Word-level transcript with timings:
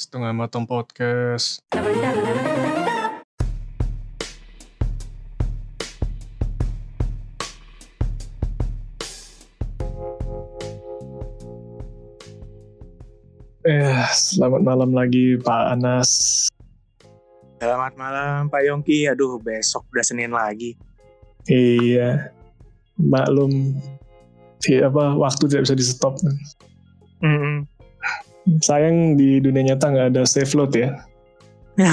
Setengah 0.00 0.32
Matang 0.32 0.64
Podcast. 0.64 1.60
Eh, 1.68 1.76
selamat 14.08 14.64
malam 14.64 14.96
lagi 14.96 15.36
Pak 15.36 15.76
Anas. 15.76 16.48
Selamat 17.60 17.92
malam 18.00 18.48
Pak 18.48 18.64
Yongki. 18.64 19.04
Aduh, 19.04 19.36
besok 19.36 19.84
udah 19.92 20.00
Senin 20.00 20.32
lagi. 20.32 20.80
Iya, 21.44 22.32
maklum. 22.96 23.76
Si 24.64 24.80
apa 24.80 25.12
waktu 25.12 25.44
tidak 25.44 25.68
bisa 25.68 25.76
di 25.76 25.84
stop. 25.84 26.16
Mm 27.20 27.68
Sayang 28.64 29.20
di 29.20 29.38
dunia 29.42 29.72
nyata 29.72 29.92
nggak 29.92 30.08
ada 30.16 30.22
save 30.24 30.52
load 30.56 30.72
ya. 30.72 30.90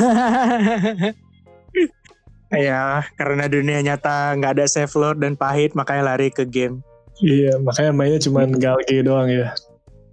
ya, 2.67 3.03
karena 3.19 3.45
dunia 3.51 3.79
nyata 3.83 4.35
nggak 4.39 4.53
ada 4.57 4.65
save 4.67 4.95
load 4.95 5.19
dan 5.19 5.35
pahit, 5.35 5.75
makanya 5.75 6.15
lari 6.15 6.31
ke 6.31 6.47
game. 6.47 6.79
Iya, 7.19 7.57
makanya 7.59 7.91
mainnya 7.91 8.19
cuma 8.21 8.45
galge 8.45 9.01
doang 9.01 9.27
ya. 9.27 9.51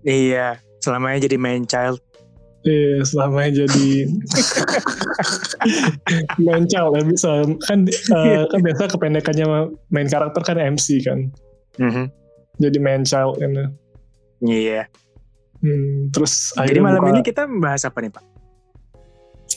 Iya, 0.05 0.59
selamanya 0.81 1.29
jadi 1.29 1.37
main 1.37 1.65
child. 1.65 2.01
Iya, 2.65 3.05
selamanya 3.05 3.69
jadi 3.69 3.89
main 6.49 6.65
child 6.65 6.97
ya 6.97 7.03
bisa 7.05 7.45
kan 7.69 7.85
eh, 7.93 8.43
kan 8.51 8.61
biasa 8.65 8.89
kependekannya 8.89 9.47
main 9.93 10.09
karakter 10.09 10.41
kan 10.41 10.57
MC 10.57 11.05
kan. 11.05 11.29
Mhm. 11.77 12.09
Jadi 12.57 12.79
main 12.81 13.05
child 13.05 13.37
kan. 13.37 13.77
Iya. 14.41 14.89
Hmm, 15.65 16.13
terus 16.13 16.53
Jadi 16.53 16.61
akhirnya 16.61 16.83
malam 16.85 17.01
buka- 17.01 17.11
ini 17.11 17.21
kita 17.23 17.43
membahas 17.45 17.83
apa 17.83 17.99
nih 17.99 18.13
Pak? 18.13 18.25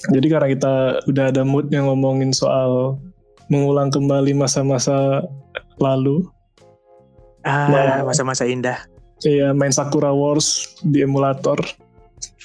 Jadi 0.07 0.27
karena 0.27 0.47
kita 0.47 0.73
udah 1.03 1.25
ada 1.27 1.43
mood 1.43 1.67
yang 1.67 1.85
ngomongin 1.85 2.31
soal 2.31 2.95
mengulang 3.47 3.89
kembali 3.89 4.31
masa-masa 4.33 5.19
lalu, 5.77 6.23
Ah, 7.41 8.03
masa-masa 8.03 8.43
indah. 8.43 8.87
ya 9.19 9.51
main 9.51 9.71
Sakura 9.71 10.11
Wars 10.11 10.47
di 10.81 11.01
emulator. 11.01 11.59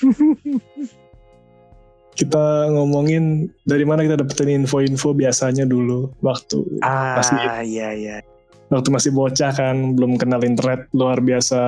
kita 2.12 2.44
ngomongin 2.68 3.24
dari 3.62 3.82
mana 3.82 4.04
kita 4.04 4.16
dapetin 4.16 4.52
info-info 4.58 5.10
biasanya 5.12 5.64
dulu 5.64 6.12
waktu 6.20 6.60
Ah, 6.80 7.16
Pasti. 7.16 7.36
iya 7.64 7.88
iya. 7.90 8.16
waktu 8.68 8.88
masih 8.88 9.10
bocah 9.10 9.48
kan 9.50 9.92
belum 9.92 10.16
kenal 10.16 10.40
internet 10.40 10.88
luar 10.92 11.18
biasa 11.18 11.60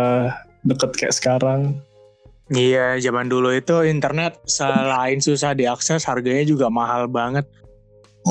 deket 0.65 0.91
kayak 0.97 1.15
sekarang. 1.15 1.77
Iya, 2.53 3.01
zaman 3.01 3.33
dulu 3.33 3.57
itu 3.57 3.89
internet 3.89 4.37
selain 4.45 5.17
susah 5.17 5.57
diakses, 5.57 6.05
harganya 6.05 6.45
juga 6.45 6.69
mahal 6.69 7.09
banget. 7.09 7.49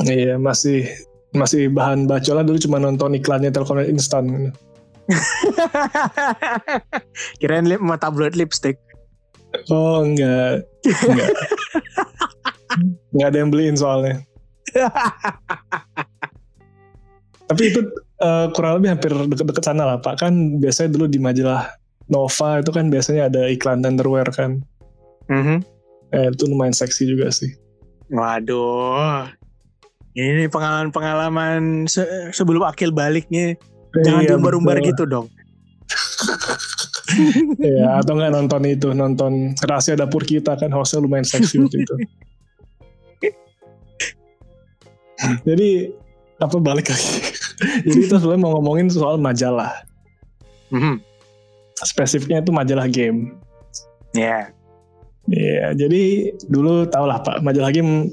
Iya 0.06 0.38
masih 0.38 0.86
masih 1.34 1.66
bahan 1.70 2.06
bacola 2.06 2.46
dulu 2.46 2.58
cuma 2.62 2.78
nonton 2.78 3.18
iklannya 3.18 3.50
Telkomsel 3.50 3.90
instan. 3.90 4.54
Kirain 7.42 7.66
lip 7.66 7.82
sama 7.82 7.98
tabloid 7.98 8.38
lipstick. 8.38 8.78
Oh 9.70 10.02
enggak, 10.02 10.66
enggak. 10.82 11.30
enggak 13.14 13.28
ada 13.30 13.38
yang 13.38 13.50
beliin 13.50 13.76
soalnya. 13.78 14.22
Tapi 17.50 17.62
itu 17.70 17.80
eh, 18.18 18.46
kurang 18.56 18.80
lebih 18.80 18.88
hampir 18.94 19.12
deket-deket 19.14 19.62
sana 19.62 19.86
lah 19.86 19.98
Pak. 20.02 20.22
Kan 20.22 20.58
biasanya 20.58 20.94
dulu 20.94 21.06
di 21.06 21.18
majalah 21.22 21.70
Nova 22.08 22.60
itu 22.60 22.70
kan 22.70 22.92
biasanya 22.92 23.32
ada 23.32 23.48
iklan 23.48 23.80
underwear 23.80 24.28
kan. 24.28 24.60
Mhm. 25.26 25.64
Eh, 26.12 26.28
itu 26.30 26.44
lumayan 26.46 26.76
seksi 26.76 27.08
juga 27.08 27.32
sih. 27.32 27.50
Waduh. 28.12 29.26
Ini 30.14 30.46
pengalaman-pengalaman 30.46 31.90
se- 31.90 32.30
sebelum 32.30 32.62
akil 32.62 32.94
baliknya. 32.94 33.58
Jangan 33.94 34.22
Iya, 34.22 34.28
diumbar-umbar 34.34 34.78
gitu 34.82 35.04
dong. 35.06 35.26
Iya, 37.62 38.02
atau 38.02 38.18
enggak 38.18 38.34
nonton 38.34 38.62
itu, 38.66 38.90
nonton 38.90 39.54
Rahasia 39.62 39.94
Dapur 39.94 40.26
Kita 40.26 40.58
kan 40.58 40.74
hostnya 40.74 40.98
lumayan 40.98 41.22
seksi 41.22 41.62
waktu 41.62 41.86
itu. 41.86 41.94
Jadi 45.46 45.94
apa 46.42 46.56
balik 46.58 46.90
lagi? 46.90 47.06
Jadi 47.86 47.98
kita 48.08 48.18
sebenarnya 48.18 48.42
mau 48.42 48.58
ngomongin 48.58 48.90
soal 48.90 49.16
majalah. 49.16 49.70
Mhm. 50.74 50.98
Spesifiknya 51.84 52.40
itu 52.40 52.50
majalah 52.50 52.88
game. 52.88 53.36
Ya. 54.16 54.50
Iya, 55.24 55.72
jadi 55.72 56.32
dulu 56.52 56.84
tau 56.88 57.08
lah 57.08 57.20
Pak, 57.24 57.40
majalah 57.40 57.72
game 57.72 58.12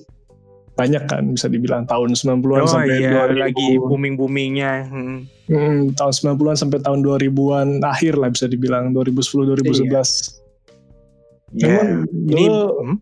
banyak 0.79 1.03
kan 1.11 1.27
bisa 1.35 1.51
dibilang 1.51 1.83
tahun 1.83 2.15
90-an 2.15 2.63
Oh 2.63 2.71
sampai 2.71 3.03
iya, 3.03 3.27
2000. 3.27 3.43
lagi 3.43 3.69
booming-boomingnya. 3.75 4.87
Hmm. 4.87 5.27
Hmm, 5.51 5.91
tahun 5.99 6.13
90-an 6.39 6.55
sampai 6.55 6.79
tahun 6.79 7.03
2000-an 7.03 7.83
akhir 7.83 8.15
lah 8.15 8.31
bisa 8.31 8.47
dibilang 8.47 8.95
2010 8.95 9.51
2011. 9.59 10.39
Ya. 11.51 11.67
Emang 11.67 12.07
Ini 12.07 12.47
dulu 12.47 12.63
hmm? 12.79 12.97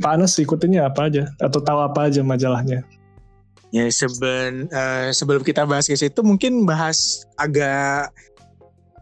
Pak 0.00 0.12
Anas 0.16 0.32
ikutinnya 0.40 0.88
apa 0.88 1.12
aja 1.12 1.28
atau 1.36 1.60
tahu 1.60 1.84
apa 1.84 2.08
aja 2.08 2.24
majalahnya? 2.24 2.88
ya 3.70 3.86
seben 3.86 4.66
eh, 4.66 5.14
sebelum 5.14 5.46
kita 5.46 5.62
bahas 5.62 5.86
ke 5.86 5.94
situ 5.94 6.20
mungkin 6.26 6.66
bahas 6.66 7.22
agak 7.38 8.10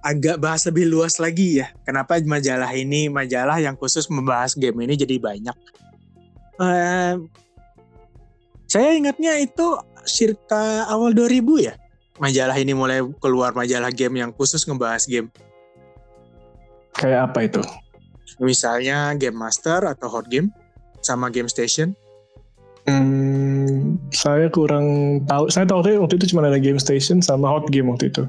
agak 0.02 0.38
bahas 0.38 0.62
lebih 0.68 0.86
luas 0.88 1.18
lagi 1.18 1.62
ya. 1.62 1.70
Kenapa 1.82 2.18
majalah 2.22 2.70
ini 2.74 3.10
majalah 3.10 3.58
yang 3.58 3.74
khusus 3.74 4.06
membahas 4.10 4.54
game 4.54 4.78
ini 4.82 4.94
jadi 4.94 5.18
banyak. 5.18 5.56
Eh, 6.58 7.14
saya 8.68 8.88
ingatnya 8.94 9.38
itu 9.40 9.78
circa 10.04 10.86
awal 10.90 11.14
2000 11.14 11.40
ya. 11.62 11.74
Majalah 12.18 12.58
ini 12.58 12.74
mulai 12.74 13.00
keluar 13.22 13.54
majalah 13.54 13.94
game 13.94 14.18
yang 14.20 14.34
khusus 14.34 14.66
ngebahas 14.66 15.06
game. 15.06 15.30
Kayak 16.98 17.30
apa 17.30 17.38
itu? 17.46 17.62
Misalnya 18.42 19.14
Game 19.14 19.38
Master 19.38 19.86
atau 19.86 20.10
Hot 20.10 20.26
Game 20.26 20.50
sama 21.02 21.30
Game 21.30 21.46
Station. 21.46 21.94
Hmm, 22.90 24.00
saya 24.10 24.50
kurang 24.50 25.20
tahu. 25.30 25.46
Saya 25.46 25.68
tahu 25.68 25.84
waktu 25.84 26.18
itu 26.18 26.34
cuma 26.34 26.42
ada 26.42 26.58
Game 26.58 26.80
Station 26.82 27.22
sama 27.22 27.46
Hot 27.54 27.70
Game 27.70 27.86
waktu 27.86 28.10
itu. 28.10 28.26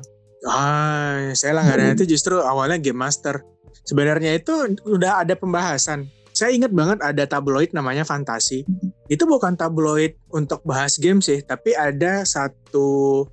Ah, 0.47 1.35
saya 1.35 1.59
langganan 1.59 1.99
itu 1.99 2.15
justru 2.15 2.39
awalnya 2.39 2.79
Game 2.79 2.99
Master. 2.99 3.43
Sebenarnya 3.83 4.37
itu 4.37 4.53
udah 4.87 5.25
ada 5.25 5.35
pembahasan. 5.35 6.07
Saya 6.31 6.55
ingat 6.55 6.71
banget 6.71 7.03
ada 7.03 7.27
tabloid 7.27 7.75
namanya 7.75 8.07
Fantasi. 8.07 8.63
Itu 9.11 9.27
bukan 9.27 9.59
tabloid 9.59 10.15
untuk 10.31 10.63
bahas 10.63 10.95
game 10.95 11.19
sih, 11.19 11.43
tapi 11.43 11.75
ada 11.75 12.23
satu 12.23 13.25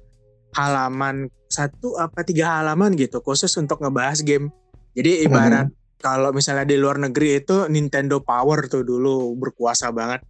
halaman, 0.57 1.31
satu 1.47 1.95
apa 2.01 2.25
tiga 2.27 2.59
halaman 2.59 2.97
gitu 2.99 3.23
khusus 3.23 3.53
untuk 3.61 3.79
ngebahas 3.85 4.25
game. 4.25 4.51
Jadi 4.97 5.29
ibarat 5.29 5.71
kalau 6.01 6.33
misalnya 6.33 6.65
di 6.65 6.81
luar 6.81 6.97
negeri 6.99 7.45
itu 7.45 7.69
Nintendo 7.69 8.19
Power 8.25 8.67
tuh 8.67 8.83
dulu 8.83 9.37
berkuasa 9.37 9.93
banget. 9.93 10.25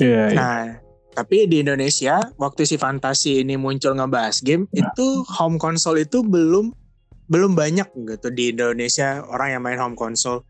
Iya, 0.00 0.24
iya. 0.32 0.38
Nah, 0.38 0.62
tapi 1.18 1.50
di 1.50 1.66
Indonesia 1.66 2.22
waktu 2.38 2.62
si 2.62 2.78
Fantasi 2.78 3.42
ini 3.42 3.58
muncul 3.58 3.98
ngebahas 3.98 4.38
game 4.38 4.70
itu 4.70 5.26
home 5.26 5.58
console 5.58 5.98
itu 5.98 6.22
belum 6.22 6.70
belum 7.26 7.58
banyak 7.58 7.90
gitu 7.90 8.30
di 8.30 8.54
Indonesia 8.54 9.26
orang 9.26 9.58
yang 9.58 9.62
main 9.66 9.82
home 9.82 9.98
console. 9.98 10.46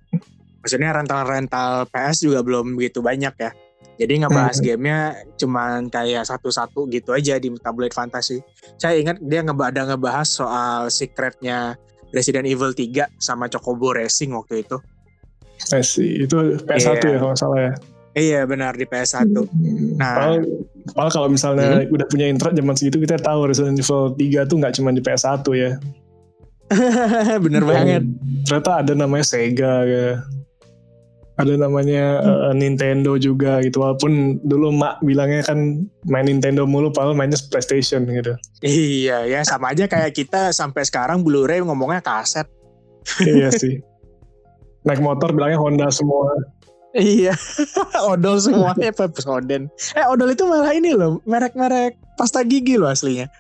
Maksudnya 0.61 0.93
rental-rental 0.93 1.89
PS 1.89 2.28
juga 2.28 2.45
belum 2.45 2.77
begitu 2.77 3.01
banyak 3.01 3.33
ya. 3.41 3.51
Jadi 3.97 4.21
ngebahas 4.21 4.61
Hmm. 4.61 4.65
gamenya 4.69 5.01
cuman 5.41 5.89
kayak 5.89 6.28
satu-satu 6.28 6.84
gitu 6.93 7.17
aja 7.17 7.41
di 7.41 7.49
tabloid 7.57 7.97
fantasi. 7.97 8.45
Saya 8.77 9.01
ingat 9.01 9.19
dia 9.25 9.41
ada 9.41 9.83
ngebahas 9.89 10.28
soal 10.28 10.93
secretnya 10.93 11.81
Resident 12.12 12.45
Evil 12.45 12.77
3 12.77 13.09
sama 13.17 13.49
Chocobo 13.49 13.97
Racing 13.97 14.37
waktu 14.37 14.69
itu. 14.69 14.77
I 15.73 15.81
see. 15.81 16.28
Itu 16.28 16.61
PS1 16.62 17.01
Iya. 17.01 17.17
ya 17.17 17.19
kalau 17.19 17.33
nggak 17.33 17.41
salah 17.41 17.59
ya. 17.59 17.73
Iya 18.18 18.41
benar 18.50 18.74
di 18.74 18.82
PS1. 18.82 19.30
Nah. 19.94 20.15
Padahal, 20.18 20.36
padahal 20.91 21.10
kalau 21.15 21.28
misalnya 21.30 21.86
udah 21.86 22.06
punya 22.10 22.26
internet 22.26 22.59
zaman 22.59 22.74
segitu 22.74 22.98
kita 23.06 23.16
tahu 23.22 23.47
Resident 23.47 23.78
Evil 23.78 24.18
3 24.18 24.50
tuh 24.50 24.56
nggak 24.59 24.74
cuma 24.74 24.91
di 24.91 24.98
PS1 24.98 25.47
ya. 25.54 25.70
bener 27.44 27.62
banget. 27.65 28.03
Ternyata 28.44 28.84
ada 28.84 28.92
namanya 28.92 29.24
Sega 29.24 29.74
ya. 29.86 30.09
Ada 31.38 31.54
namanya 31.54 32.18
eh, 32.18 32.54
Nintendo 32.59 33.15
juga 33.15 33.62
gitu. 33.62 33.78
Walaupun 33.78 34.42
dulu 34.42 34.74
mak 34.74 34.98
bilangnya 35.06 35.47
kan 35.47 35.86
main 36.10 36.26
Nintendo 36.26 36.66
mulu 36.66 36.91
padahal 36.91 37.15
mainnya 37.15 37.38
PlayStation 37.48 38.03
gitu. 38.10 38.34
Iya 38.66 39.22
ya 39.30 39.41
sama 39.47 39.70
aja 39.70 39.86
kayak 39.86 40.18
kita 40.18 40.50
sampai 40.50 40.82
sekarang 40.82 41.22
Blu-ray 41.22 41.62
ngomongnya 41.62 42.03
kaset. 42.03 42.50
iya 43.22 43.54
sih. 43.54 43.78
Naik 44.82 44.98
motor 44.98 45.30
bilangnya 45.30 45.62
Honda 45.62 45.86
semua. 45.94 46.58
Iya, 46.98 47.30
odol 48.10 48.42
semuanya 48.42 48.91
Pepsodent. 48.91 49.71
Eh 49.95 50.03
odol 50.03 50.34
itu 50.34 50.42
malah 50.45 50.74
ini 50.74 50.92
loh, 50.92 51.22
merek-merek 51.24 51.95
pasta 52.18 52.42
gigi 52.42 52.74
loh 52.74 52.91
aslinya. 52.91 53.30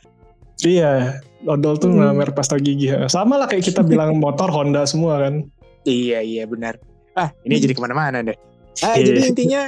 Iya, 0.62 1.18
odol 1.42 1.74
tuh 1.74 1.90
Hmm. 1.90 2.14
merek 2.14 2.38
pasta 2.38 2.54
gigi. 2.56 2.90
Sama 3.10 3.34
lah 3.34 3.50
kayak 3.50 3.66
kita 3.66 3.82
bilang 3.82 4.14
motor 4.22 4.46
Honda 4.46 4.86
semua 4.86 5.18
kan. 5.18 5.42
Iya 5.82 6.22
iya 6.22 6.46
benar. 6.46 6.78
Ah, 7.18 7.34
ini 7.42 7.58
jadi 7.58 7.74
ke 7.74 7.82
mana-mana 7.82 8.22
deh. 8.22 8.38
Ah, 8.78 8.94
Iya. 8.94 9.10
jadi 9.10 9.20
intinya, 9.26 9.62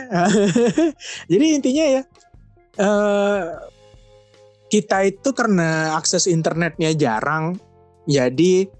jadi 1.32 1.44
intinya 1.50 1.84
ya, 1.98 2.02
eh 2.78 3.42
kita 4.70 5.02
itu 5.02 5.34
karena 5.34 5.98
akses 5.98 6.30
internetnya 6.30 6.94
jarang, 6.94 7.58
jadi 8.06 8.70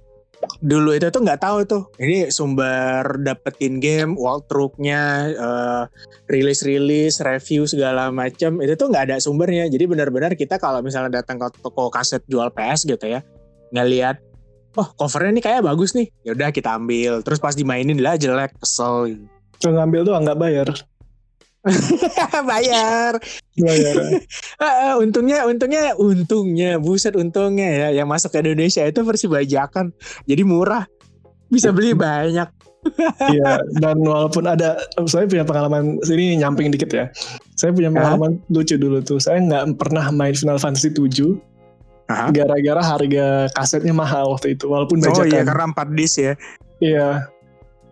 dulu 0.60 0.96
itu 0.96 1.08
tuh 1.08 1.20
nggak 1.25 1.40
tahu 1.40 1.58
tuh 1.64 1.82
ini 2.00 2.28
sumber 2.32 3.04
dapetin 3.20 3.81
game, 3.81 4.16
walkthrough-nya, 4.16 5.02
eh, 5.32 5.84
rilis-rilis, 6.28 7.20
review 7.20 7.64
segala 7.64 8.08
macam 8.12 8.60
itu 8.60 8.75
tuh 8.76 8.88
nggak 8.88 9.12
ada 9.12 9.16
sumbernya. 9.20 9.69
Jadi 9.69 9.84
benar-benar 9.88 10.37
kita 10.37 10.56
kalau 10.56 10.81
misalnya 10.84 11.20
datang 11.20 11.40
ke 11.40 11.48
toko 11.60 11.88
kaset 11.92 12.25
jual 12.28 12.48
PS 12.52 12.88
gitu 12.88 13.06
ya, 13.08 13.20
ngelihat 13.72 14.20
oh 14.78 14.88
covernya 14.94 15.31
ini 15.38 15.42
kayak 15.42 15.62
bagus 15.66 15.92
nih, 15.96 16.08
ya 16.22 16.32
udah 16.37 16.48
kita 16.52 16.76
ambil. 16.76 17.20
Terus 17.25 17.38
pas 17.42 17.54
dimainin 17.56 17.98
lah 17.98 18.16
jelek, 18.16 18.54
kesel. 18.60 19.16
gitu. 19.16 19.25
Ngambil 19.60 20.08
tuh 20.08 20.12
nggak 20.16 20.38
bayar. 20.40 20.69
Bayar. 22.50 23.20
Bayar. 23.56 23.94
Ah, 24.60 24.96
untungnya, 25.00 25.44
untungnya, 25.48 25.96
untungnya, 25.96 26.76
buset 26.76 27.16
untungnya 27.16 27.68
ya, 27.68 27.88
yang 28.02 28.08
masuk 28.08 28.32
ke 28.32 28.44
Indonesia 28.44 28.84
itu 28.84 29.00
versi 29.00 29.24
bajakan, 29.24 29.88
jadi 30.28 30.42
murah, 30.44 30.84
bisa 31.48 31.72
beli 31.72 31.96
banyak. 32.08 32.48
Iya, 33.20 33.60
dan 33.76 34.00
walaupun 34.00 34.48
ada, 34.48 34.80
saya 35.04 35.28
punya 35.28 35.44
pengalaman 35.44 36.00
sini 36.00 36.36
nyamping 36.40 36.72
dikit 36.72 36.88
ya. 36.92 37.04
Saya 37.56 37.76
punya 37.76 37.92
pengalaman 37.92 38.40
lucu 38.48 38.80
dulu 38.80 39.04
tuh. 39.04 39.20
Saya 39.20 39.40
nggak 39.44 39.76
pernah 39.76 40.08
main 40.08 40.32
Final 40.32 40.56
Fantasy 40.56 40.88
7 40.88 41.36
Aha. 42.08 42.32
gara-gara 42.32 42.80
harga 42.80 43.52
kasetnya 43.52 43.92
mahal 43.92 44.32
waktu 44.32 44.56
itu, 44.56 44.64
walaupun 44.64 44.96
Oh 45.04 45.12
bajakan. 45.12 45.28
iya, 45.28 45.40
karena 45.44 45.64
4 45.76 45.88
disc 45.92 46.16
ya. 46.20 46.34
Iya. 46.80 47.08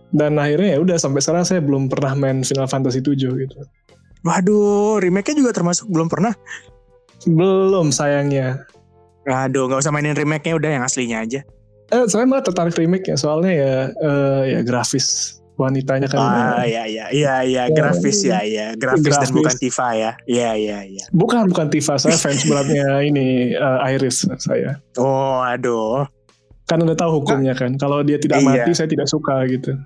Dan 0.09 0.41
akhirnya 0.41 0.77
ya 0.77 0.79
udah 0.81 0.97
sampai 0.97 1.21
sekarang 1.21 1.45
saya 1.45 1.61
belum 1.61 1.93
pernah 1.93 2.17
main 2.17 2.41
Final 2.41 2.69
Fantasy 2.69 3.05
7 3.05 3.29
gitu. 3.29 3.57
Waduh, 4.25 4.99
remake-nya 4.99 5.37
juga 5.45 5.53
termasuk 5.55 5.87
belum 5.89 6.09
pernah. 6.11 6.35
Belum 7.29 7.93
sayangnya. 7.93 8.65
Aduh, 9.29 9.69
nggak 9.69 9.85
usah 9.85 9.93
mainin 9.93 10.17
remake-nya, 10.17 10.57
udah 10.57 10.71
yang 10.81 10.85
aslinya 10.85 11.21
aja. 11.23 11.41
Eh, 11.89 12.05
saya 12.09 12.29
malah 12.29 12.45
tertarik 12.45 12.77
remake 12.77 13.09
ya, 13.09 13.17
soalnya 13.17 13.53
ya 13.53 13.75
eh, 13.93 14.43
ya 14.57 14.61
grafis 14.61 15.39
wanitanya 15.59 16.07
kan. 16.07 16.21
Ah, 16.21 16.63
iya, 16.63 16.87
iya, 16.87 17.07
iya, 17.11 17.35
iya, 17.43 17.63
grafis 17.73 18.23
ya, 18.23 18.45
ya, 18.47 18.77
grafis, 18.79 19.09
dan 19.11 19.19
Grafis. 19.19 19.33
bukan 19.35 19.55
Tifa 19.59 19.89
ya. 19.97 20.13
Iya, 20.25 20.51
iya, 20.55 20.79
iya. 20.87 21.05
Bukan 21.11 21.51
bukan 21.51 21.67
Tifa, 21.69 21.99
saya 21.99 22.15
fans 22.15 22.47
beratnya 22.49 23.03
ini 23.03 23.57
eh, 23.57 23.79
Iris 23.97 24.25
saya. 24.39 24.79
Oh, 24.97 25.43
aduh. 25.43 26.07
Kan 26.69 26.85
udah 26.85 26.93
tahu 26.93 27.11
hukumnya 27.19 27.56
kan. 27.56 27.75
Kalau 27.75 28.05
dia 28.05 28.20
tidak 28.20 28.38
Iya. 28.38 28.47
mati, 28.47 28.70
saya 28.73 28.87
tidak 28.87 29.09
suka 29.09 29.41
gitu. 29.49 29.73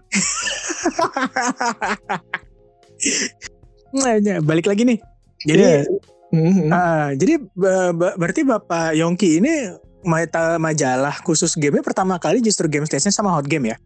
Nah, 3.92 4.16
ya, 4.16 4.40
balik 4.40 4.64
lagi 4.64 4.88
nih. 4.88 4.98
Jadi, 5.44 5.62
Iya. 5.62 5.84
Mhm. 6.32 6.72
ah, 6.72 7.12
jadi 7.12 7.44
ba- 7.52 7.92
ba- 7.92 8.16
berarti 8.16 8.40
Bapak 8.40 8.96
Yongki 8.96 9.36
ini 9.36 9.68
ma- 10.00 10.24
majalah 10.56 11.20
khusus 11.20 11.52
game 11.52 11.84
pertama 11.84 12.16
kali 12.16 12.40
justru 12.40 12.64
Game 12.66 12.88
Station 12.88 13.12
sama 13.12 13.28
Hot 13.30 13.44
Game 13.44 13.68
ya? 13.68 13.76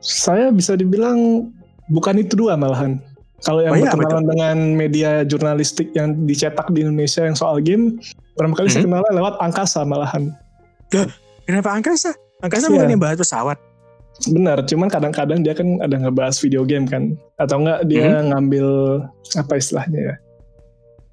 Saya 0.00 0.48
bisa 0.48 0.72
dibilang 0.72 1.50
bukan 1.86 2.16
itu 2.16 2.32
dua 2.32 2.56
malahan. 2.56 2.96
Kalau 3.38 3.60
yang 3.60 3.76
Oh 3.76 3.78
iya, 3.78 3.92
berkenalan 3.92 4.24
dengan 4.24 4.56
media 4.74 5.10
jurnalistik 5.22 5.92
yang 5.92 6.24
dicetak 6.24 6.72
di 6.72 6.80
Indonesia 6.80 7.22
yang 7.22 7.36
soal 7.36 7.60
game, 7.60 8.00
pertama 8.34 8.56
kali 8.56 8.66
saya 8.66 8.82
Mhm. 8.82 8.86
kenalnya 8.88 9.12
lewat 9.14 9.34
angkasa 9.38 9.84
malahan. 9.84 10.32
Kenapa 11.48 11.72
angkasa? 11.72 12.12
Angkasa 12.44 12.68
Iya. 12.68 12.74
bukan 12.76 12.92
yang 12.92 13.00
bahas 13.00 13.16
pesawat. 13.16 13.56
Benar, 14.28 14.66
cuman 14.68 14.90
kadang-kadang 14.90 15.40
dia 15.40 15.54
kan 15.56 15.78
ada 15.80 15.96
ngebahas 15.96 16.36
video 16.42 16.66
game 16.66 16.84
kan, 16.84 17.14
atau 17.38 17.62
enggak 17.62 17.86
dia 17.86 18.18
ngambil 18.20 18.66
apa 19.38 19.52
istilahnya 19.56 20.00
ya, 20.12 20.14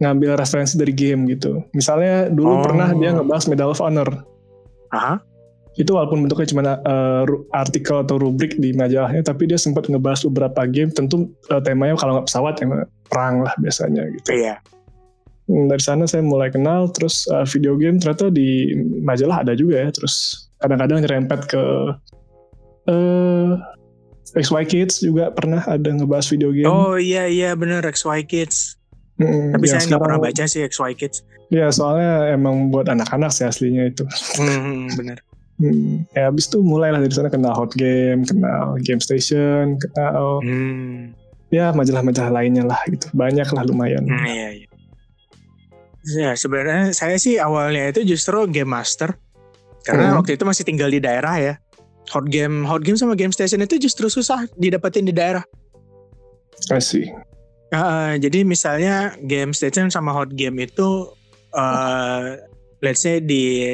ngambil 0.02 0.36
referensi 0.36 0.74
dari 0.76 0.92
game 0.92 1.30
gitu. 1.30 1.62
Misalnya 1.72 2.28
dulu 2.28 2.60
Oh. 2.60 2.64
pernah 2.66 2.92
dia 2.98 3.14
ngebahas 3.14 3.46
Medal 3.48 3.72
of 3.72 3.80
Honor. 3.80 4.10
Aha. 4.92 5.22
Itu 5.78 5.94
walaupun 5.94 6.26
bentuknya 6.26 6.48
cuma 6.50 6.62
uh, 6.82 7.24
artikel 7.54 8.02
atau 8.02 8.16
rubrik 8.18 8.58
di 8.58 8.74
majalahnya, 8.74 9.22
tapi 9.22 9.46
dia 9.46 9.60
sempat 9.60 9.86
ngebahas 9.86 10.26
beberapa 10.26 10.66
game. 10.66 10.90
Tentu 10.90 11.30
uh, 11.54 11.62
temanya 11.62 11.96
kalau 11.96 12.18
nggak 12.20 12.28
pesawat 12.28 12.58
ya 12.58 12.68
perang 13.06 13.46
lah 13.46 13.54
biasanya 13.62 14.02
gitu. 14.12 14.34
Iya. 14.34 14.60
Hmm, 15.46 15.70
Dari 15.70 15.84
sana 15.84 16.10
saya 16.10 16.26
mulai 16.26 16.50
kenal, 16.50 16.90
terus 16.90 17.30
uh, 17.30 17.46
video 17.46 17.78
game 17.78 18.02
ternyata 18.02 18.34
di 18.34 18.74
majalah 19.00 19.46
ada 19.46 19.54
juga 19.54 19.86
ya. 19.86 19.90
Terus 19.94 20.48
kadang-kadang 20.58 21.06
nyerempet 21.06 21.40
ke 21.46 21.64
eh 22.90 23.50
XY 24.36 24.66
Kids 24.66 25.06
juga 25.06 25.30
pernah 25.32 25.62
ada 25.64 25.86
ngebahas 25.86 26.26
video 26.34 26.50
game. 26.50 26.66
Oh 26.68 26.98
iya 26.98 27.30
iya 27.30 27.54
bener 27.54 27.86
XY 27.86 28.26
Kids. 28.26 28.76
Mm, 29.16 29.56
Tapi 29.56 29.64
yang 29.70 29.80
saya 29.80 29.86
nggak 29.96 30.02
pernah 30.04 30.20
baca 30.20 30.44
sih 30.44 30.62
XY 30.66 30.92
Kids. 30.98 31.22
Ya 31.54 31.70
soalnya 31.70 32.34
emang 32.34 32.74
buat 32.74 32.90
anak-anak 32.90 33.30
sih 33.30 33.46
aslinya 33.46 33.86
itu. 33.88 34.04
Hmm, 34.42 34.90
bener. 34.98 35.22
Hmm, 35.56 36.04
ya 36.12 36.28
habis 36.28 36.52
itu 36.52 36.60
mulailah 36.60 37.00
dari 37.00 37.16
sana 37.16 37.32
kenal 37.32 37.56
Hot 37.56 37.72
Game, 37.80 38.28
kenal 38.28 38.76
Game 38.84 39.00
Station, 39.00 39.80
kenal 39.80 40.44
Hmm. 40.44 41.16
ya 41.48 41.72
majalah-majalah 41.72 42.34
lainnya 42.34 42.68
lah 42.68 42.82
gitu. 42.92 43.08
Banyak 43.16 43.48
lah 43.56 43.64
lumayan. 43.64 44.04
Hmm, 44.04 44.26
iya 44.26 44.50
iya. 44.52 44.65
Ya 46.14 46.38
sebenarnya 46.38 46.94
saya 46.94 47.18
sih 47.18 47.42
awalnya 47.42 47.90
itu 47.90 48.06
justru 48.06 48.46
game 48.46 48.70
master 48.70 49.18
karena 49.82 50.14
Hmm. 50.14 50.22
waktu 50.22 50.38
itu 50.38 50.46
masih 50.46 50.64
tinggal 50.66 50.90
di 50.94 51.02
daerah 51.02 51.34
ya. 51.38 51.54
Hot 52.14 52.30
game, 52.30 52.62
hot 52.70 52.86
game 52.86 52.98
sama 52.98 53.18
game 53.18 53.34
station 53.34 53.66
itu 53.66 53.82
justru 53.82 54.06
susah 54.06 54.46
didapetin 54.54 55.10
di 55.10 55.14
daerah. 55.14 55.42
Kasih. 56.70 57.10
Ah, 57.74 58.14
jadi 58.16 58.46
misalnya 58.46 59.18
game 59.26 59.52
station 59.52 59.90
sama 59.90 60.14
hot 60.14 60.30
game 60.38 60.62
itu, 60.62 61.10
eh 61.58 62.38
let's 62.86 63.02
say 63.02 63.18
di 63.18 63.66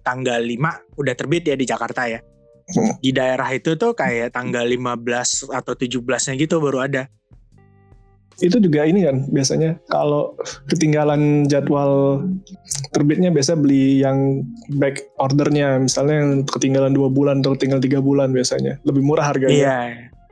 tanggal 0.00 0.40
5 0.40 0.80
udah 0.96 1.14
terbit 1.16 1.44
ya 1.44 1.56
di 1.56 1.68
Jakarta 1.68 2.08
ya. 2.08 2.20
Hmm. 2.72 2.96
Di 3.04 3.12
daerah 3.12 3.52
itu 3.52 3.76
tuh 3.76 3.92
kayak 3.92 4.32
tanggal 4.32 4.64
15 4.64 5.44
atau 5.52 5.76
17-nya 5.76 6.40
gitu 6.40 6.64
baru 6.64 6.88
ada. 6.88 7.12
Itu 8.42 8.58
juga 8.58 8.82
ini 8.82 9.06
kan 9.06 9.30
biasanya 9.30 9.78
kalau 9.86 10.34
ketinggalan 10.66 11.46
jadwal 11.46 12.22
terbitnya 12.90 13.30
biasa 13.30 13.54
beli 13.54 14.02
yang 14.02 14.42
back 14.80 15.06
ordernya 15.22 15.78
misalnya 15.78 16.22
yang 16.22 16.30
ketinggalan 16.46 16.92
dua 16.94 17.10
bulan 17.10 17.42
atau 17.42 17.54
tinggal 17.54 17.78
tiga 17.78 18.02
bulan 18.02 18.34
biasanya 18.34 18.82
lebih 18.82 19.02
murah 19.06 19.30
harganya. 19.30 19.54
Iya, 19.54 19.78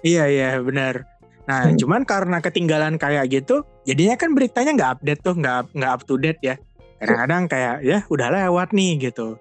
iya, 0.02 0.24
iya, 0.26 0.48
benar. 0.58 1.06
Nah, 1.42 1.66
Hmm. 1.70 1.78
cuman 1.78 2.02
karena 2.06 2.38
ketinggalan 2.38 2.94
kayak 3.02 3.26
gitu, 3.30 3.66
jadinya 3.82 4.14
kan 4.14 4.30
beritanya 4.34 4.70
nggak 4.78 4.92
update 4.98 5.20
tuh, 5.26 5.34
nggak 5.34 5.74
nggak 5.74 5.90
up 5.90 6.02
to 6.06 6.14
date 6.18 6.38
ya. 6.42 6.54
Kadang-kadang 7.02 7.50
kayak 7.50 7.76
ya 7.82 7.98
udah 8.06 8.28
lewat 8.30 8.70
nih 8.70 9.10
gitu. 9.10 9.34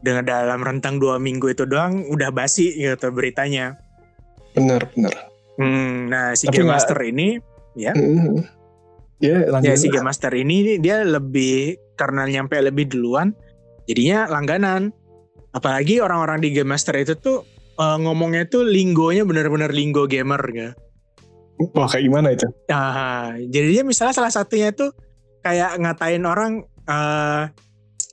Dengan 0.00 0.24
dalam 0.24 0.60
rentang 0.60 1.00
dua 1.00 1.16
minggu 1.16 1.52
itu 1.52 1.64
doang 1.64 2.04
udah 2.08 2.32
basi 2.32 2.72
gitu 2.76 3.08
beritanya. 3.12 3.76
Bener 4.52 4.84
bener. 4.92 5.12
Hmm, 5.60 6.08
nah 6.08 6.32
si 6.32 6.48
Tapi 6.48 6.60
Game 6.60 6.72
Master 6.72 6.96
ini, 7.04 7.36
ya, 7.76 7.92
Mhm. 7.94 8.40
Ya 9.20 9.44
lanjut. 9.52 9.68
ya 9.68 9.74
si 9.76 9.92
Game 9.92 10.08
Master 10.08 10.32
ini 10.32 10.80
dia 10.80 11.04
lebih 11.04 11.76
karena 11.92 12.24
nyampe 12.24 12.56
lebih 12.56 12.88
duluan, 12.88 13.36
jadinya 13.84 14.24
langganan. 14.32 14.96
Apalagi 15.52 16.00
orang-orang 16.00 16.40
di 16.40 16.54
Game 16.56 16.72
Master 16.72 16.96
itu 16.96 17.18
tuh 17.20 17.44
eh, 17.76 17.96
ngomongnya 18.00 18.48
tuh 18.48 18.64
linggonya 18.64 19.28
bener-bener 19.28 19.72
linggo 19.72 20.08
gamer 20.08 20.40
gitu. 20.52 20.72
Wah 21.76 21.88
kayak 21.88 22.04
gimana 22.08 22.28
itu? 22.32 22.48
Nah, 22.72 23.36
jadinya 23.52 23.92
misalnya 23.92 24.16
salah 24.16 24.32
satunya 24.32 24.72
itu 24.72 24.88
kayak 25.44 25.76
ngatain 25.76 26.24
orang, 26.24 26.64
eh 26.88 27.44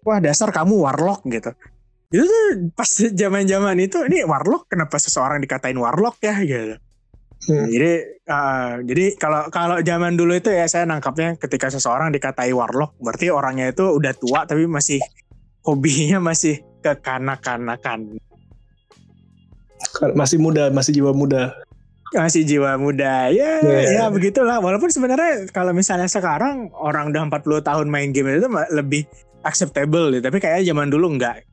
wah 0.03 0.19
dasar 0.19 0.51
kamu 0.51 0.75
warlock 0.75 1.23
gitu. 1.31 1.55
Itu 2.11 2.23
tuh 2.27 2.71
pas 2.75 2.87
zaman-zaman 2.91 3.75
itu, 3.79 4.03
ini 4.07 4.23
warlock 4.27 4.67
kenapa 4.71 4.99
seseorang 4.99 5.39
dikatain 5.39 5.79
warlock 5.79 6.19
ya 6.19 6.35
gitu. 6.43 6.75
Hmm. 7.46 7.70
Jadi, 7.70 7.94
eh, 8.25 8.72
jadi 8.82 9.06
kalau 9.22 9.48
kalau 9.53 9.77
zaman 9.86 10.17
dulu 10.17 10.34
itu 10.34 10.50
ya 10.50 10.65
saya 10.65 10.89
nangkapnya 10.89 11.38
ketika 11.38 11.70
seseorang 11.70 12.10
dikatai 12.10 12.50
warlock, 12.51 12.98
berarti 12.98 13.29
orangnya 13.29 13.70
itu 13.70 13.86
udah 13.88 14.13
tua 14.17 14.50
tapi 14.50 14.65
masih 14.65 14.98
hobinya 15.62 16.17
masih 16.17 16.65
kekanak-kanakan. 16.82 18.17
Masih 20.17 20.38
muda, 20.41 20.74
masih 20.74 20.98
jiwa 20.98 21.13
muda. 21.13 21.53
masih 22.15 22.48
jiwa 22.48 22.79
muda 22.79 23.27
ya 23.36 23.60
Iya. 23.60 24.00
ya 24.00 24.03
begitulah 24.08 24.63
walaupun 24.63 24.88
sebenarnya 24.88 25.51
kalau 25.51 25.75
misalnya 25.75 26.08
sekarang 26.08 26.72
orang 26.72 27.12
udah 27.12 27.27
40 27.27 27.60
tahun 27.60 27.91
main 27.91 28.15
game 28.15 28.32
itu 28.39 28.48
lebih 28.72 29.03
acceptable 29.44 30.15
gitu. 30.15 30.24
tapi 30.24 30.39
kayak 30.39 30.63
zaman 30.63 30.88
dulu 30.88 31.12
enggak 31.12 31.44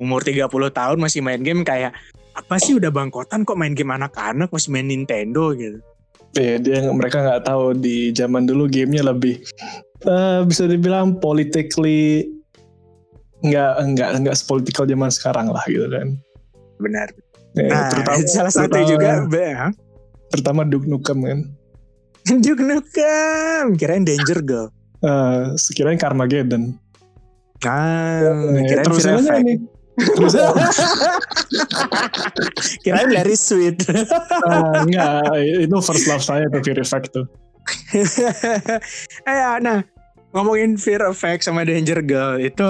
umur 0.00 0.24
30 0.24 0.48
tahun 0.48 0.96
masih 0.96 1.20
main 1.20 1.38
game 1.38 1.60
kayak 1.60 1.92
apa 2.32 2.56
sih 2.56 2.72
udah 2.72 2.88
bangkotan 2.88 3.44
kok 3.44 3.54
main 3.54 3.72
game 3.72 3.92
anak-anak 3.92 4.48
masih 4.48 4.70
main 4.70 4.86
Nintendo 4.86 5.52
gitu 5.52 5.78
Ya, 6.30 6.56
dia 6.56 6.86
mereka 6.86 7.20
nggak 7.20 7.42
tahu 7.42 7.74
di 7.74 8.10
zaman 8.10 8.46
dulu 8.46 8.64
gamenya 8.64 9.02
lebih 9.04 9.42
eh, 10.02 10.40
bisa 10.42 10.64
dibilang 10.64 11.18
politically 11.18 12.30
nggak 13.40 13.72
nggak 13.90 14.10
nggak 14.20 14.36
sepolitikal 14.36 14.84
zaman 14.84 15.08
sekarang 15.08 15.48
lah 15.48 15.64
gitu 15.66 15.84
kan. 15.86 16.14
benar 16.78 17.08
Ya, 17.50 17.66
nah 17.66 17.90
terutama- 17.90 18.30
salah 18.30 18.52
satu 18.52 18.70
terutama- 18.70 19.26
juga 19.26 19.50
hah? 19.58 19.72
pertama 20.30 20.62
Duke 20.62 20.86
Nukem 20.86 21.18
kan. 21.20 21.38
Duke 22.46 22.62
Nukem, 22.62 23.74
kirain 23.74 24.06
Danger 24.06 24.38
Girl. 24.40 24.68
Uh, 25.02 25.58
sekiranya 25.58 25.98
Carmageddon. 25.98 26.78
Ah, 27.60 28.22
Eh, 28.54 28.70
kirain 28.70 28.86
terus 28.86 29.02
nih. 29.02 29.58
Terus 30.00 30.34
kirain 32.84 33.10
Larry 33.12 33.36
Sweet. 33.36 33.84
uh, 33.90 34.84
enggak, 34.84 35.22
itu 35.36 35.76
first 35.82 36.06
love 36.08 36.24
saya 36.24 36.48
tuh 36.48 36.60
Fear 36.64 36.80
Effect 36.80 37.12
tuh. 37.12 37.26
eh 39.28 39.36
ya, 39.36 39.60
nah 39.60 39.84
ngomongin 40.32 40.78
Fear 40.78 41.10
Effect 41.10 41.46
sama 41.46 41.66
Danger 41.66 42.00
Girl 42.02 42.40
itu 42.40 42.68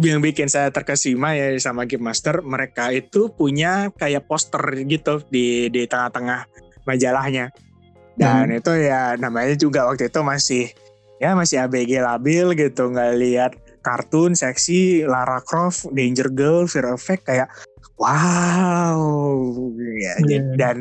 yang 0.00 0.24
bikin 0.24 0.48
saya 0.48 0.72
terkesima 0.72 1.36
ya 1.36 1.52
sama 1.60 1.84
Game 1.84 2.08
Master 2.08 2.40
mereka 2.40 2.88
itu 2.88 3.28
punya 3.28 3.92
kayak 3.92 4.24
poster 4.24 4.88
gitu 4.88 5.20
di 5.28 5.68
di 5.68 5.84
tengah-tengah 5.84 6.48
majalahnya 6.88 7.52
dan 8.16 8.52
itu 8.52 8.72
ya 8.76 9.16
namanya 9.16 9.56
juga 9.56 9.88
waktu 9.88 10.08
itu 10.08 10.20
masih 10.24 10.64
ya 11.20 11.36
masih 11.36 11.64
ABG 11.64 12.00
labil 12.00 12.56
gitu 12.56 12.92
nggak 12.92 13.12
lihat 13.20 13.52
kartun 13.82 14.32
seksi 14.32 15.04
Lara 15.04 15.42
Croft 15.42 15.90
Danger 15.92 16.30
Girl 16.30 16.64
Fear 16.70 16.94
Effect 16.94 17.26
kayak 17.26 17.50
wow. 17.98 18.98
Ya 19.98 20.14
Iya. 20.22 20.40
dan 20.58 20.76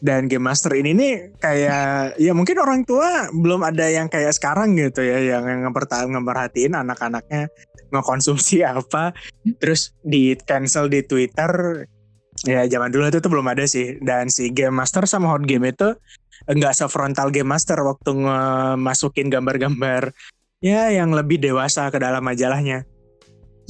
dan 0.00 0.32
Game 0.32 0.48
Master 0.48 0.72
ini 0.72 0.96
nih 0.96 1.14
kayak 1.44 2.16
ya 2.16 2.32
mungkin 2.32 2.56
orang 2.56 2.88
tua 2.88 3.28
belum 3.36 3.60
ada 3.60 3.84
yang 3.84 4.08
kayak 4.08 4.32
sekarang 4.32 4.72
gitu 4.80 5.04
ya 5.04 5.36
yang 5.36 5.44
yang 5.44 5.72
ngeperhatiin 5.76 6.72
anak-anaknya 6.72 7.52
ngekonsumsi 7.92 8.64
apa. 8.72 9.12
Terus 9.60 9.92
di 10.00 10.32
cancel 10.48 10.88
di 10.88 11.04
Twitter 11.04 11.84
ya 12.48 12.64
zaman 12.64 12.88
dulu 12.88 13.12
itu 13.12 13.20
tuh 13.20 13.28
belum 13.28 13.52
ada 13.52 13.68
sih. 13.68 14.00
Dan 14.00 14.32
si 14.32 14.48
Game 14.48 14.80
Master 14.80 15.04
sama 15.04 15.28
Hot 15.28 15.44
Game 15.44 15.68
itu 15.68 15.92
enggak 16.48 16.72
sefrontal 16.72 17.28
Game 17.28 17.52
Master 17.52 17.76
waktu 17.84 18.24
ngemasukin 18.24 19.28
gambar-gambar 19.28 20.16
ya 20.60 20.92
yang 20.92 21.10
lebih 21.10 21.40
dewasa 21.40 21.88
ke 21.88 21.96
dalam 21.96 22.20
majalahnya. 22.20 22.84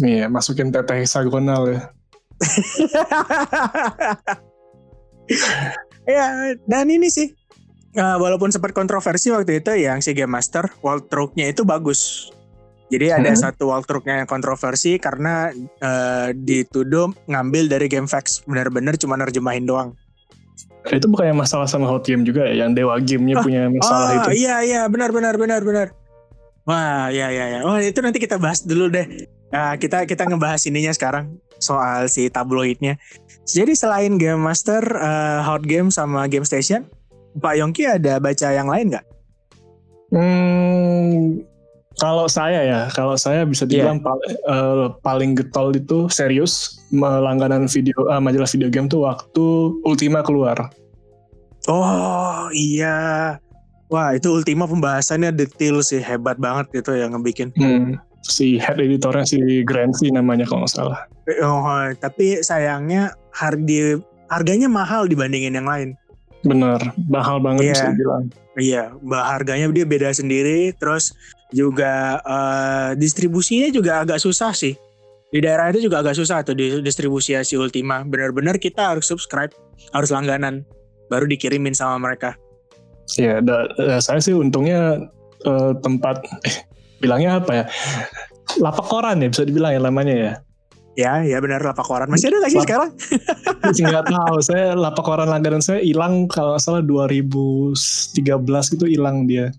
Iya, 0.00 0.26
masukin 0.26 0.70
teteh 0.70 1.02
hexagonal 1.02 1.62
ya. 1.70 1.80
ya 6.08 6.26
dan 6.64 6.86
ini 6.88 7.06
sih 7.06 7.28
eh, 7.92 8.16
walaupun 8.18 8.50
sempat 8.50 8.72
kontroversi 8.72 9.28
waktu 9.30 9.60
itu 9.60 9.72
yang 9.76 10.00
si 10.00 10.12
Game 10.12 10.32
Master 10.32 10.68
walkthrough-nya 10.80 11.52
itu 11.52 11.62
bagus. 11.62 12.32
Jadi 12.90 13.06
ada 13.14 13.30
Hmm. 13.30 13.38
satu 13.38 13.70
walkthrough-nya 13.70 14.24
yang 14.24 14.28
kontroversi 14.28 14.98
karena 14.98 15.54
eh, 15.78 16.28
dituduh 16.34 17.14
ngambil 17.28 17.70
dari 17.70 17.86
Game 17.86 18.10
Facts. 18.10 18.42
Benar-benar 18.42 18.98
cuma 18.98 19.14
nerjemahin 19.14 19.62
doang. 19.62 19.94
Itu 20.88 21.06
bukannya 21.06 21.36
masalah 21.36 21.68
sama 21.68 21.86
Hot 21.86 22.02
Game 22.02 22.24
juga 22.24 22.48
ya, 22.48 22.64
yang 22.64 22.72
Dewa 22.72 22.96
Game-nya 22.98 23.36
Ah, 23.38 23.44
punya 23.44 23.62
masalah 23.68 24.08
oh 24.08 24.16
itu. 24.32 24.42
iya 24.42 24.56
iya. 24.64 24.82
Benar 24.88 25.12
benar 25.12 25.36
benar 25.36 25.60
benar 25.60 25.92
wah 26.70 27.10
iya 27.10 27.26
iya 27.28 27.44
iya 27.50 27.60
oh 27.66 27.74
itu 27.76 27.98
nanti 27.98 28.22
kita 28.22 28.38
bahas 28.38 28.62
dulu 28.62 28.86
deh 28.86 29.26
Nah, 29.50 29.74
kita 29.74 30.06
kita 30.06 30.30
ngebahas 30.30 30.62
ininya 30.62 30.94
sekarang 30.94 31.34
soal 31.58 32.06
si 32.06 32.30
tabloidnya 32.30 32.94
jadi 33.42 33.74
selain 33.74 34.14
Game 34.14 34.38
Master 34.38 34.78
eh, 34.78 35.42
Hot 35.42 35.66
Game 35.66 35.90
sama 35.90 36.30
Game 36.30 36.46
Station 36.46 36.86
Pak 37.34 37.58
Yongki 37.58 37.82
ada 37.82 38.22
baca 38.22 38.46
yang 38.46 38.70
lain 38.70 38.94
nggak 38.94 39.02
Hmm, 40.10 41.38
kalau 41.94 42.26
saya 42.26 42.66
ya, 42.66 42.80
kalau 42.90 43.14
saya 43.14 43.46
bisa 43.46 43.62
Iya. 43.62 43.86
dibilang 43.86 44.02
pal- 44.02 44.22
eh, 44.26 44.86
paling 45.02 45.38
getol 45.38 45.70
itu 45.70 46.10
serius 46.10 46.82
melangganan 46.90 47.66
video 47.66 47.94
ah, 48.06 48.18
majalah 48.18 48.50
video 48.50 48.66
game 48.66 48.86
tuh 48.86 49.06
waktu 49.06 49.46
Ultima 49.82 50.22
keluar. 50.22 50.70
Oh 51.68 52.50
iya. 52.50 53.38
Wah 53.90 54.14
itu 54.14 54.30
Ultima 54.30 54.70
pembahasannya 54.70 55.34
detail 55.34 55.82
sih 55.82 55.98
hebat 55.98 56.38
banget 56.38 56.70
gitu 56.70 56.94
yang 56.94 57.10
ngebikin. 57.18 57.50
Hmm, 57.58 57.98
si 58.22 58.54
head 58.62 58.78
editornya 58.78 59.26
si 59.26 59.66
Grancy 59.66 60.14
namanya 60.14 60.46
kalau 60.46 60.62
nggak 60.62 60.72
salah. 60.72 61.00
Oh, 61.42 61.66
tapi 61.98 62.38
sayangnya 62.40 63.18
harga 63.34 63.98
harganya 64.30 64.70
mahal 64.70 65.10
dibandingin 65.10 65.58
yang 65.58 65.66
lain. 65.66 65.98
Bener, 66.46 66.78
mahal 67.10 67.42
banget 67.42 67.66
Iya. 67.66 67.74
bisa 67.74 67.86
dibilang. 67.92 68.24
Iya, 68.60 68.84
bah 69.02 69.24
harganya 69.34 69.66
dia 69.74 69.86
beda 69.86 70.14
sendiri. 70.14 70.70
Terus 70.78 71.10
juga 71.50 72.22
eh, 72.22 72.90
distribusinya 72.94 73.68
juga 73.74 74.06
agak 74.06 74.22
susah 74.22 74.54
sih. 74.54 74.78
Di 75.30 75.38
daerah 75.38 75.70
itu 75.70 75.86
juga 75.86 76.02
agak 76.02 76.18
susah 76.18 76.42
tuh 76.42 76.54
di 76.54 76.78
distribusi 76.82 77.34
si 77.42 77.54
Ultima. 77.58 78.02
Benar-benar 78.06 78.58
kita 78.58 78.94
harus 78.94 79.06
subscribe, 79.06 79.50
harus 79.94 80.10
langganan, 80.10 80.66
baru 81.10 81.26
dikirimin 81.26 81.74
sama 81.74 81.98
mereka. 82.02 82.34
Ya, 83.18 83.40
da- 83.42 83.70
da- 83.74 84.02
saya 84.02 84.20
sih 84.22 84.36
untungnya 84.36 85.10
eh, 85.42 85.72
tempat 85.80 86.22
eh, 86.46 86.56
bilangnya 87.00 87.40
apa 87.40 87.52
ya? 87.52 87.64
Lapak 88.60 88.86
koran 88.90 89.22
ya 89.24 89.30
bisa 89.30 89.46
dibilang 89.46 89.72
ya 89.74 89.80
namanya 89.80 90.14
ya. 90.14 90.32
Ya, 90.98 91.12
ya 91.22 91.38
benar 91.38 91.62
lapak 91.62 91.86
koran. 91.86 92.10
Masih 92.10 92.28
ada 92.28 92.44
nggak 92.44 92.52
sih 92.52 92.58
Lap- 92.60 92.66
sekarang? 92.68 92.90
Masih 93.64 93.82
nggak 93.88 94.06
tahu. 94.10 94.36
Saya 94.42 94.64
lapak 94.74 95.04
koran 95.06 95.28
langganan 95.30 95.62
saya 95.62 95.80
hilang 95.80 96.28
kalau 96.28 96.52
nggak 96.58 96.62
salah 96.66 96.82
2013 96.84 98.74
gitu 98.76 98.84
hilang 98.84 99.24
dia. 99.24 99.54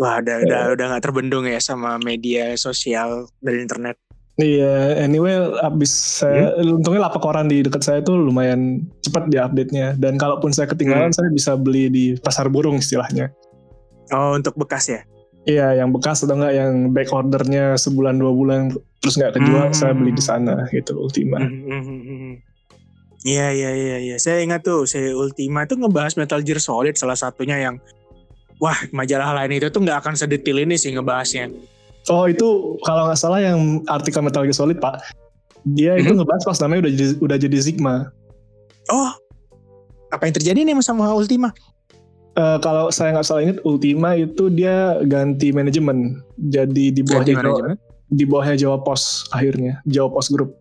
Wah, 0.00 0.24
udah 0.24 0.36
udah 0.48 0.60
udah 0.72 0.84
nggak 0.94 1.04
terbendung 1.04 1.44
ya 1.44 1.60
sama 1.60 2.00
media 2.00 2.56
sosial 2.56 3.28
dan 3.44 3.54
internet. 3.60 4.00
Iya, 4.40 4.96
anyway, 5.04 5.36
abis 5.60 5.92
saya, 6.24 6.56
untungnya 6.56 7.04
lapak 7.04 7.20
koran 7.20 7.52
di 7.52 7.60
dekat 7.60 7.84
saya 7.84 8.00
tuh 8.00 8.16
lumayan 8.16 8.80
cepat 9.04 9.28
di 9.28 9.36
update-nya. 9.36 10.00
Dan 10.00 10.16
kalaupun 10.16 10.56
saya 10.56 10.64
ketinggalan, 10.72 11.12
saya 11.12 11.28
bisa 11.28 11.52
beli 11.52 11.92
di 11.92 12.04
pasar 12.16 12.48
burung 12.48 12.80
istilahnya. 12.80 13.28
Oh, 14.08 14.32
untuk 14.32 14.56
bekas 14.56 14.88
ya? 14.88 15.04
Iya, 15.44 15.84
yang 15.84 15.92
bekas 15.92 16.24
atau 16.24 16.38
enggak 16.38 16.54
yang 16.54 16.94
back 16.96 17.12
ordernya 17.12 17.76
sebulan 17.76 18.14
dua 18.16 18.32
bulan 18.32 18.60
terus 19.02 19.18
nggak 19.18 19.36
kejual, 19.36 19.68
Hmm. 19.68 19.76
saya 19.76 19.92
beli 19.92 20.14
di 20.14 20.22
sana 20.22 20.64
gitu 20.70 20.96
Ultima. 20.96 21.42
Hmm. 21.42 22.38
Iya, 23.22 23.50
iya, 23.54 23.70
iya, 23.74 23.96
iya. 24.00 24.16
Saya 24.22 24.40
ingat 24.42 24.62
tuh, 24.62 24.86
saya 24.86 25.12
Ultima 25.14 25.66
itu 25.66 25.74
ngebahas 25.76 26.14
Metal 26.14 26.40
Gear 26.40 26.62
Solid 26.62 26.94
salah 26.94 27.18
satunya 27.18 27.58
yang 27.58 27.82
wah 28.62 28.78
majalah 28.94 29.34
lain 29.34 29.58
itu 29.58 29.68
tuh 29.74 29.82
nggak 29.82 30.06
akan 30.06 30.14
sedetil 30.14 30.62
ini 30.62 30.78
sih 30.78 30.94
ngebahasnya. 30.94 31.50
Oh 32.10 32.26
itu 32.26 32.78
kalau 32.82 33.06
nggak 33.06 33.20
salah 33.20 33.38
yang 33.38 33.84
artikel 33.86 34.22
Metal 34.26 34.42
Gear 34.42 34.56
Solid 34.56 34.82
pak, 34.82 34.98
dia 35.62 35.94
itu 35.94 36.10
Mhm. 36.10 36.18
ngebahas 36.18 36.42
pas 36.42 36.58
namanya 36.58 36.88
udah 36.88 36.92
jadi, 36.98 37.14
udah 37.22 37.36
jadi 37.38 37.56
Sigma. 37.62 37.94
Oh, 38.90 39.10
apa 40.10 40.26
yang 40.26 40.34
terjadi 40.34 40.66
nih 40.66 40.74
sama 40.82 41.06
Ultima? 41.14 41.54
Eh, 42.32 42.58
kalau 42.64 42.88
saya 42.90 43.12
nggak 43.14 43.26
salah 43.28 43.42
ingat 43.44 43.58
Ultima 43.62 44.16
itu 44.16 44.48
dia 44.50 44.98
ganti 45.06 45.52
manajemen, 45.54 46.18
jadi 46.40 46.90
di 46.90 47.04
bawahnya 47.04 47.38
Jawa, 47.38 47.76
di 48.08 48.24
bawahnya 48.24 48.56
Jawa 48.56 48.78
Pos 48.82 49.28
akhirnya, 49.30 49.78
Jawa 49.84 50.08
Pos 50.10 50.32
Group. 50.32 50.56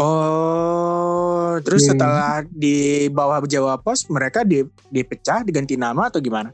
Oh, 0.00 1.60
terus 1.60 1.84
Hmm. 1.84 1.94
setelah 1.94 2.40
di 2.48 3.06
bawah 3.12 3.44
Jawa 3.44 3.76
Pos 3.76 4.08
mereka 4.08 4.40
di, 4.40 4.64
dipecah, 4.88 5.44
diganti 5.44 5.76
nama 5.76 6.08
atau 6.08 6.18
gimana? 6.18 6.50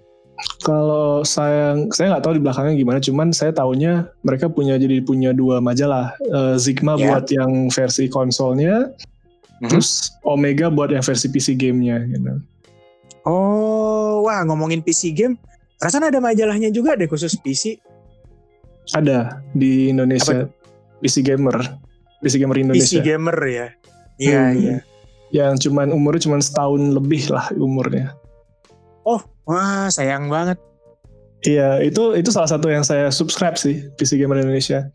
Kalau 0.61 1.23
saya 1.23 1.76
saya 1.93 2.16
nggak 2.16 2.25
tahu 2.25 2.35
di 2.37 2.43
belakangnya 2.43 2.75
gimana, 2.76 2.99
cuman 2.99 3.28
saya 3.33 3.52
tahunya 3.52 4.09
mereka 4.21 4.50
punya 4.50 4.76
jadi 4.76 5.00
punya 5.00 5.33
dua 5.33 5.61
majalah, 5.61 6.12
Eh, 6.21 6.57
Sigma 6.61 6.97
Ya. 6.97 7.16
buat 7.16 7.26
yang 7.31 7.73
versi 7.73 8.09
konsolnya, 8.09 8.93
Mhm. 9.61 9.69
terus 9.73 10.12
Omega 10.21 10.69
buat 10.69 10.93
yang 10.93 11.00
versi 11.00 11.28
PC 11.28 11.57
gamenya. 11.57 12.05
Gitu. 12.05 12.43
Oh, 13.25 14.23
wah 14.23 14.45
ngomongin 14.45 14.85
PC 14.85 15.11
game, 15.11 15.35
rasanya 15.81 16.12
ada 16.14 16.21
majalahnya 16.21 16.69
juga 16.69 16.95
deh 16.95 17.09
khusus 17.09 17.35
PC. 17.35 17.81
Ada 18.95 19.43
di 19.50 19.90
Indonesia 19.90 20.47
PC 21.02 21.26
Gamer, 21.26 21.59
PC 22.23 22.38
Gamer 22.38 22.55
PC 22.55 22.62
Indonesia, 22.62 23.00
gamer 23.02 23.38
ya. 23.43 23.66
Iya, 24.16 24.43
Hmm. 24.43 24.57
iya. 24.57 24.78
yang 25.35 25.59
cuman 25.59 25.90
umurnya 25.90 26.23
cuman 26.23 26.38
setahun 26.38 26.78
lebih 26.95 27.35
lah 27.35 27.50
umurnya. 27.52 28.14
Wah, 29.07 29.87
sayang 29.89 30.27
banget. 30.27 30.59
Iya, 31.47 31.79
itu 31.79 32.19
itu 32.19 32.35
salah 32.35 32.51
satu 32.51 32.67
yang 32.67 32.83
saya 32.83 33.15
subscribe 33.15 33.55
sih 33.55 33.87
PC 33.95 34.19
Gamer 34.19 34.43
Indonesia. 34.43 34.91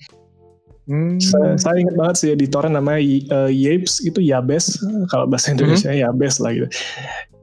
Hmm. 0.92 1.16
Saya, 1.22 1.56
saya 1.56 1.76
ingat 1.80 1.96
banget 1.96 2.16
sih 2.20 2.30
di 2.36 2.50
torrent 2.52 2.76
namanya 2.76 3.00
uh, 3.32 3.48
Yapes 3.48 4.04
itu 4.04 4.20
Yabes 4.20 4.82
kalau 5.08 5.30
bahasa 5.30 5.56
Indonesia 5.56 5.88
Yabes 5.94 6.44
lah 6.44 6.52
gitu. 6.52 6.68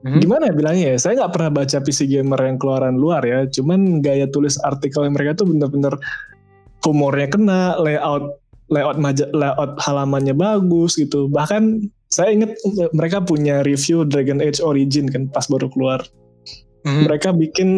Mhm. 0.05 0.21
Gimana 0.23 0.43
ya 0.53 0.55
bilangnya 0.55 0.87
ya? 0.95 0.97
Saya 1.01 1.13
nggak 1.25 1.33
pernah 1.33 1.51
baca 1.51 1.79
PC 1.81 2.07
Gamer 2.07 2.41
yang 2.45 2.59
keluaran 2.61 3.01
luar 3.01 3.23
ya. 3.25 3.49
Cuman 3.49 4.05
gaya 4.05 4.29
tulis 4.29 4.61
artikel 4.63 5.09
mereka 5.09 5.41
tuh 5.41 5.49
bener-bener 5.49 5.97
humornya 6.85 7.29
kena, 7.33 7.63
layout 7.81 8.39
layout 8.69 9.01
maja, 9.01 9.25
layout 9.33 9.81
halamannya 9.81 10.37
bagus 10.37 11.01
gitu. 11.01 11.27
Bahkan 11.33 11.89
saya 12.13 12.31
ingat 12.31 12.55
mereka 12.93 13.25
punya 13.25 13.65
review 13.65 14.05
Dragon 14.05 14.39
Age 14.45 14.61
Origin 14.61 15.09
kan 15.09 15.27
pas 15.33 15.49
baru 15.49 15.67
keluar. 15.73 16.05
Mhm. 16.87 17.03
Mereka 17.11 17.29
bikin 17.35 17.69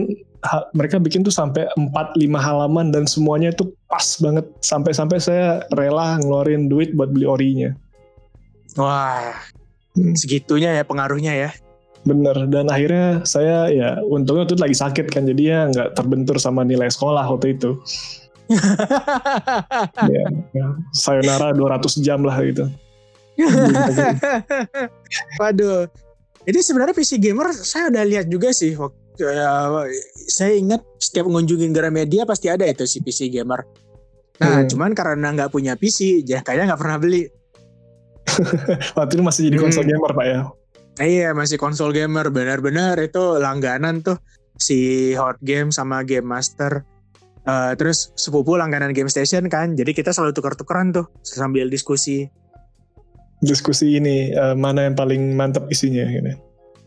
ha- 0.41 0.69
mereka 0.73 0.97
bikin 0.97 1.21
tuh 1.21 1.33
sampai 1.33 1.69
4 1.77 2.17
5 2.17 2.41
halaman 2.41 2.93
dan 2.93 3.05
semuanya 3.05 3.53
tuh 3.53 3.73
pas 3.87 4.05
banget 4.21 4.45
sampai-sampai 4.61 5.19
saya 5.21 5.65
rela 5.73 6.17
ngeluarin 6.21 6.69
duit 6.69 6.93
buat 6.97 7.13
beli 7.13 7.29
orinya. 7.29 7.71
Wah, 8.77 9.37
Hmm. 9.91 10.15
segitunya 10.15 10.71
ya 10.71 10.87
pengaruhnya 10.87 11.35
ya. 11.35 11.51
Bener, 12.01 12.49
dan 12.49 12.73
akhirnya 12.73 13.21
saya 13.29 13.69
ya 13.69 14.01
untungnya 14.01 14.49
waktu 14.49 14.57
itu 14.57 14.65
lagi 14.65 14.77
sakit 14.79 15.07
kan, 15.13 15.29
jadi 15.29 15.43
ya 15.43 15.59
nggak 15.69 15.89
terbentur 15.99 16.41
sama 16.41 16.65
nilai 16.65 16.89
sekolah 16.89 17.27
waktu 17.29 17.61
itu. 17.61 17.77
ya, 20.15 20.25
ya, 20.55 20.67
sayonara 20.97 21.53
200 21.53 22.01
jam 22.01 22.25
lah 22.25 22.41
gitu. 22.41 22.71
Waduh, 25.41 25.89
ini 26.49 26.59
sebenarnya 26.65 26.97
PC 26.97 27.21
gamer 27.21 27.53
saya 27.53 27.93
udah 27.93 28.05
lihat 28.09 28.27
juga 28.33 28.55
sih. 28.55 28.73
Waktu, 28.73 29.25
uh, 29.29 29.85
saya 30.31 30.57
ingat 30.57 30.81
setiap 30.97 31.29
mengunjungi 31.29 31.69
Gramedia 31.73 32.25
pasti 32.25 32.49
ada 32.49 32.65
itu 32.65 32.89
si 32.89 33.05
PC 33.05 33.29
gamer. 33.29 33.61
Nah, 34.41 34.65
hmm. 34.65 34.69
cuman 34.73 34.97
karena 34.97 35.37
nggak 35.37 35.53
punya 35.53 35.77
PC, 35.77 36.25
ya 36.25 36.41
kayaknya 36.41 36.73
nggak 36.73 36.81
pernah 36.81 36.97
beli. 36.97 37.29
Waktu 38.97 39.13
itu 39.21 39.25
masih 39.25 39.41
jadi 39.53 39.59
konsol 39.61 39.85
hmm. 39.85 39.93
gamer 39.93 40.11
pak 40.17 40.27
ya? 40.27 40.41
Nah, 40.97 41.07
iya 41.07 41.29
masih 41.37 41.61
konsol 41.61 41.93
gamer 41.93 42.33
benar-benar 42.33 42.97
itu 43.01 43.37
langganan 43.37 44.01
tuh 44.01 44.17
si 44.57 45.13
Hot 45.21 45.37
Game 45.45 45.69
sama 45.69 46.01
Game 46.09 46.25
Master. 46.25 46.89
Uh, 47.49 47.73
terus 47.77 48.13
sepupu 48.21 48.57
langganan 48.57 48.93
Game 48.93 49.09
Station 49.09 49.49
kan, 49.49 49.73
jadi 49.73 49.97
kita 49.97 50.13
selalu 50.13 50.37
tukar-tukaran 50.37 50.93
tuh 50.93 51.09
sambil 51.25 51.69
diskusi. 51.69 52.29
Diskusi 53.41 53.97
ini 53.97 54.37
uh, 54.37 54.53
mana 54.53 54.85
yang 54.85 54.97
paling 54.97 55.33
mantap 55.33 55.65
isinya 55.73 56.05
gitu. 56.09 56.37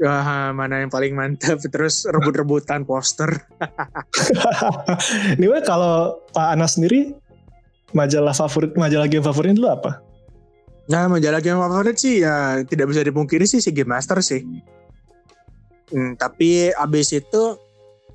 Uh, 0.03 0.51
mana 0.51 0.83
yang 0.83 0.91
paling 0.91 1.13
mantap 1.13 1.61
terus 1.69 2.03
rebut-rebutan 2.09 2.83
poster. 2.83 3.29
Ini 5.39 5.47
kalau 5.63 6.17
Pak 6.33 6.57
Anas 6.57 6.75
sendiri 6.75 7.13
majalah 7.93 8.33
favorit 8.33 8.73
majalah 8.73 9.05
game 9.05 9.23
favorit 9.23 9.53
dulu 9.53 9.69
apa? 9.69 10.01
Nah 10.89 11.07
majalah 11.07 11.39
game 11.39 11.61
favorit 11.61 11.95
sih 11.95 12.25
ya 12.25 12.59
tidak 12.67 12.91
bisa 12.91 13.05
dipungkiri 13.05 13.47
sih 13.47 13.63
si 13.63 13.71
Game 13.71 13.93
Master 13.93 14.19
sih. 14.19 14.43
Hmm, 15.93 16.17
tapi 16.17 16.73
abis 16.73 17.13
itu 17.13 17.43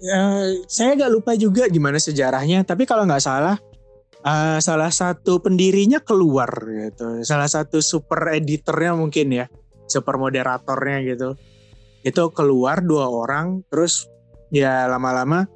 ya, 0.02 0.50
saya 0.66 0.98
gak 0.98 1.12
lupa 1.14 1.32
juga 1.38 1.70
gimana 1.70 1.96
sejarahnya. 1.96 2.66
Tapi 2.66 2.84
kalau 2.84 3.06
nggak 3.06 3.22
salah 3.22 3.56
uh, 4.24 4.58
salah 4.58 4.90
satu 4.90 5.42
pendirinya 5.42 6.00
keluar 6.02 6.48
gitu. 6.66 7.22
Salah 7.22 7.50
satu 7.50 7.82
super 7.82 8.34
editornya 8.34 8.94
mungkin 8.94 9.26
ya, 9.34 9.46
super 9.86 10.16
moderatornya 10.16 11.04
gitu. 11.04 11.28
Itu 12.06 12.30
keluar 12.32 12.80
dua 12.82 13.10
orang, 13.10 13.66
terus 13.68 14.06
ya 14.48 14.88
lama-lama 14.88 15.46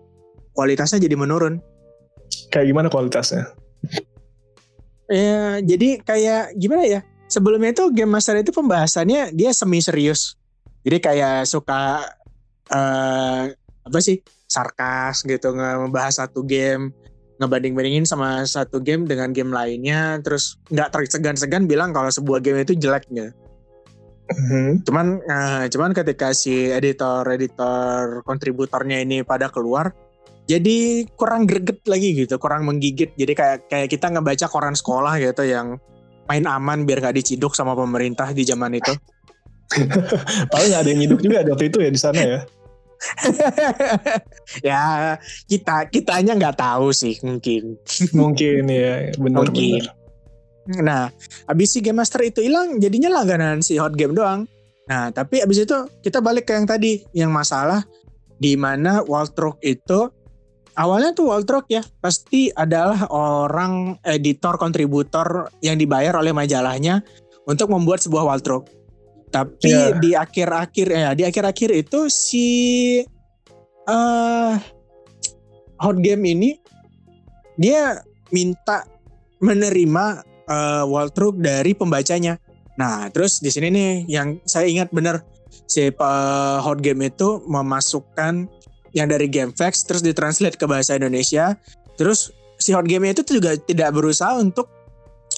kualitasnya 0.53 1.01
jadi 1.01 1.17
menurun. 1.17 1.63
Kayak 2.53 2.67
gimana 2.69 2.89
kualitasnya? 2.93 3.53
Ya, 5.09 5.61
jadi 5.61 6.01
kayak 6.05 6.57
gimana 6.57 6.85
ya? 6.85 7.01
Sebelumnya 7.29 7.73
itu 7.73 7.89
game 7.97 8.13
master 8.13 8.37
itu 8.41 8.53
pembahasannya 8.53 9.33
dia 9.33 9.57
semi 9.57 9.81
serius. 9.81 10.37
Jadi 10.85 10.99
kayak 11.01 11.49
suka 11.49 12.05
uh, 12.69 13.43
apa 13.87 13.99
sih? 14.05 14.21
sarkas 14.53 15.25
gitu 15.25 15.57
ngebahas 15.57 16.21
satu 16.21 16.45
game, 16.45 16.93
ngebanding-bandingin 17.43 18.07
sama 18.07 18.47
satu 18.47 18.79
game 18.79 19.05
dengan 19.11 19.35
game 19.35 19.51
lainnya, 19.51 20.23
terus 20.23 20.57
nggak 20.71 20.95
tersegan-segan 20.95 21.67
bilang 21.67 21.91
kalau 21.91 22.09
sebuah 22.09 22.39
game 22.39 22.63
itu 22.63 22.79
jelek 22.79 23.11
gitu. 23.11 23.35
Mm-hmm. 24.33 24.87
Cuman 24.87 25.07
uh, 25.27 25.65
cuman 25.69 25.91
ketika 25.93 26.31
si 26.33 26.71
editor-editor 26.71 28.23
kontributornya 28.23 29.03
ini 29.03 29.27
pada 29.27 29.51
keluar, 29.51 29.93
jadi 30.47 31.07
kurang 31.19 31.45
greget 31.45 31.83
lagi 31.85 32.15
gitu, 32.17 32.39
kurang 32.39 32.65
menggigit. 32.65 33.13
Jadi 33.19 33.33
kayak 33.35 33.59
kayak 33.69 33.89
kita 33.91 34.09
ngebaca 34.15 34.47
koran 34.49 34.79
sekolah 34.79 35.19
gitu 35.21 35.45
yang 35.45 35.77
main 36.31 36.47
aman 36.47 36.87
biar 36.87 37.03
gak 37.03 37.19
diciduk 37.19 37.53
sama 37.53 37.75
pemerintah 37.75 38.31
di 38.31 38.47
zaman 38.47 38.79
itu. 38.79 38.95
Paling 40.53 40.73
ada 40.73 40.89
yang 40.89 41.01
nyiduk 41.05 41.21
juga 41.25 41.45
waktu 41.45 41.69
itu 41.73 41.79
ya 41.81 41.91
di 41.91 42.01
sana 42.01 42.21
ya. 42.21 42.41
ya 44.69 45.17
kita 45.51 45.91
kitanya 45.91 46.39
nggak 46.39 46.59
tahu 46.59 46.95
sih 46.95 47.19
mungkin. 47.23 47.77
mungkin 48.19 48.69
ya 48.69 49.11
benar 49.19 49.49
benar. 49.51 49.87
Nah, 50.63 51.11
abis 51.51 51.75
si 51.75 51.83
Game 51.83 51.99
Master 51.99 52.23
itu 52.23 52.39
hilang, 52.39 52.79
jadinya 52.79 53.11
langganan 53.11 53.67
si 53.67 53.75
Hot 53.83 53.99
Game 53.99 54.15
doang. 54.15 54.47
Nah, 54.87 55.11
tapi 55.11 55.43
abis 55.43 55.67
itu 55.67 55.75
kita 56.07 56.23
balik 56.23 56.47
ke 56.47 56.55
yang 56.55 56.67
tadi, 56.71 57.03
yang 57.11 57.35
masalah 57.35 57.83
di 58.39 58.55
mana 58.55 59.03
Waltrock 59.07 59.59
itu 59.63 60.11
awalnya 60.75 61.15
tuh 61.15 61.31
Waltrock 61.31 61.71
ya 61.71 61.83
pasti 62.03 62.51
adalah 62.55 63.07
orang 63.11 63.99
editor 64.03 64.59
kontributor 64.59 65.51
yang 65.63 65.79
dibayar 65.79 66.19
oleh 66.19 66.35
majalahnya 66.35 67.03
untuk 67.47 67.71
membuat 67.71 68.03
sebuah 68.03 68.27
Waltrock. 68.27 68.82
Tapi 69.33 69.73
yeah. 69.73 69.97
di 69.97 70.13
akhir-akhir 70.13 70.87
ya 70.93 71.11
di 71.17 71.25
akhir-akhir 71.25 71.71
itu 71.73 72.13
si 72.13 72.49
uh, 73.89 74.55
Hot 75.81 75.99
Game 76.05 76.29
ini 76.29 76.61
dia 77.57 78.05
minta 78.29 78.85
menerima 79.41 80.21
uh, 80.47 80.85
Waltrock 80.85 81.41
dari 81.41 81.73
pembacanya. 81.73 82.37
Nah, 82.77 83.09
terus 83.13 83.41
di 83.41 83.49
sini 83.49 83.69
nih 83.73 83.91
yang 84.09 84.37
saya 84.45 84.69
ingat 84.69 84.93
benar 84.93 85.25
si 85.65 85.89
uh, 85.89 86.61
Hot 86.61 86.85
Game 86.85 87.01
itu 87.01 87.41
memasukkan 87.49 88.49
yang 88.93 89.09
dari 89.09 89.27
GameFAQs 89.29 89.89
terus 89.89 90.03
ditranslate 90.05 90.61
ke 90.61 90.69
bahasa 90.69 90.97
Indonesia. 90.97 91.57
Terus 91.97 92.33
si 92.61 92.71
hot 92.77 92.87
game 92.87 93.11
itu 93.11 93.25
juga 93.27 93.57
tidak 93.59 93.97
berusaha 93.97 94.39
untuk 94.39 94.69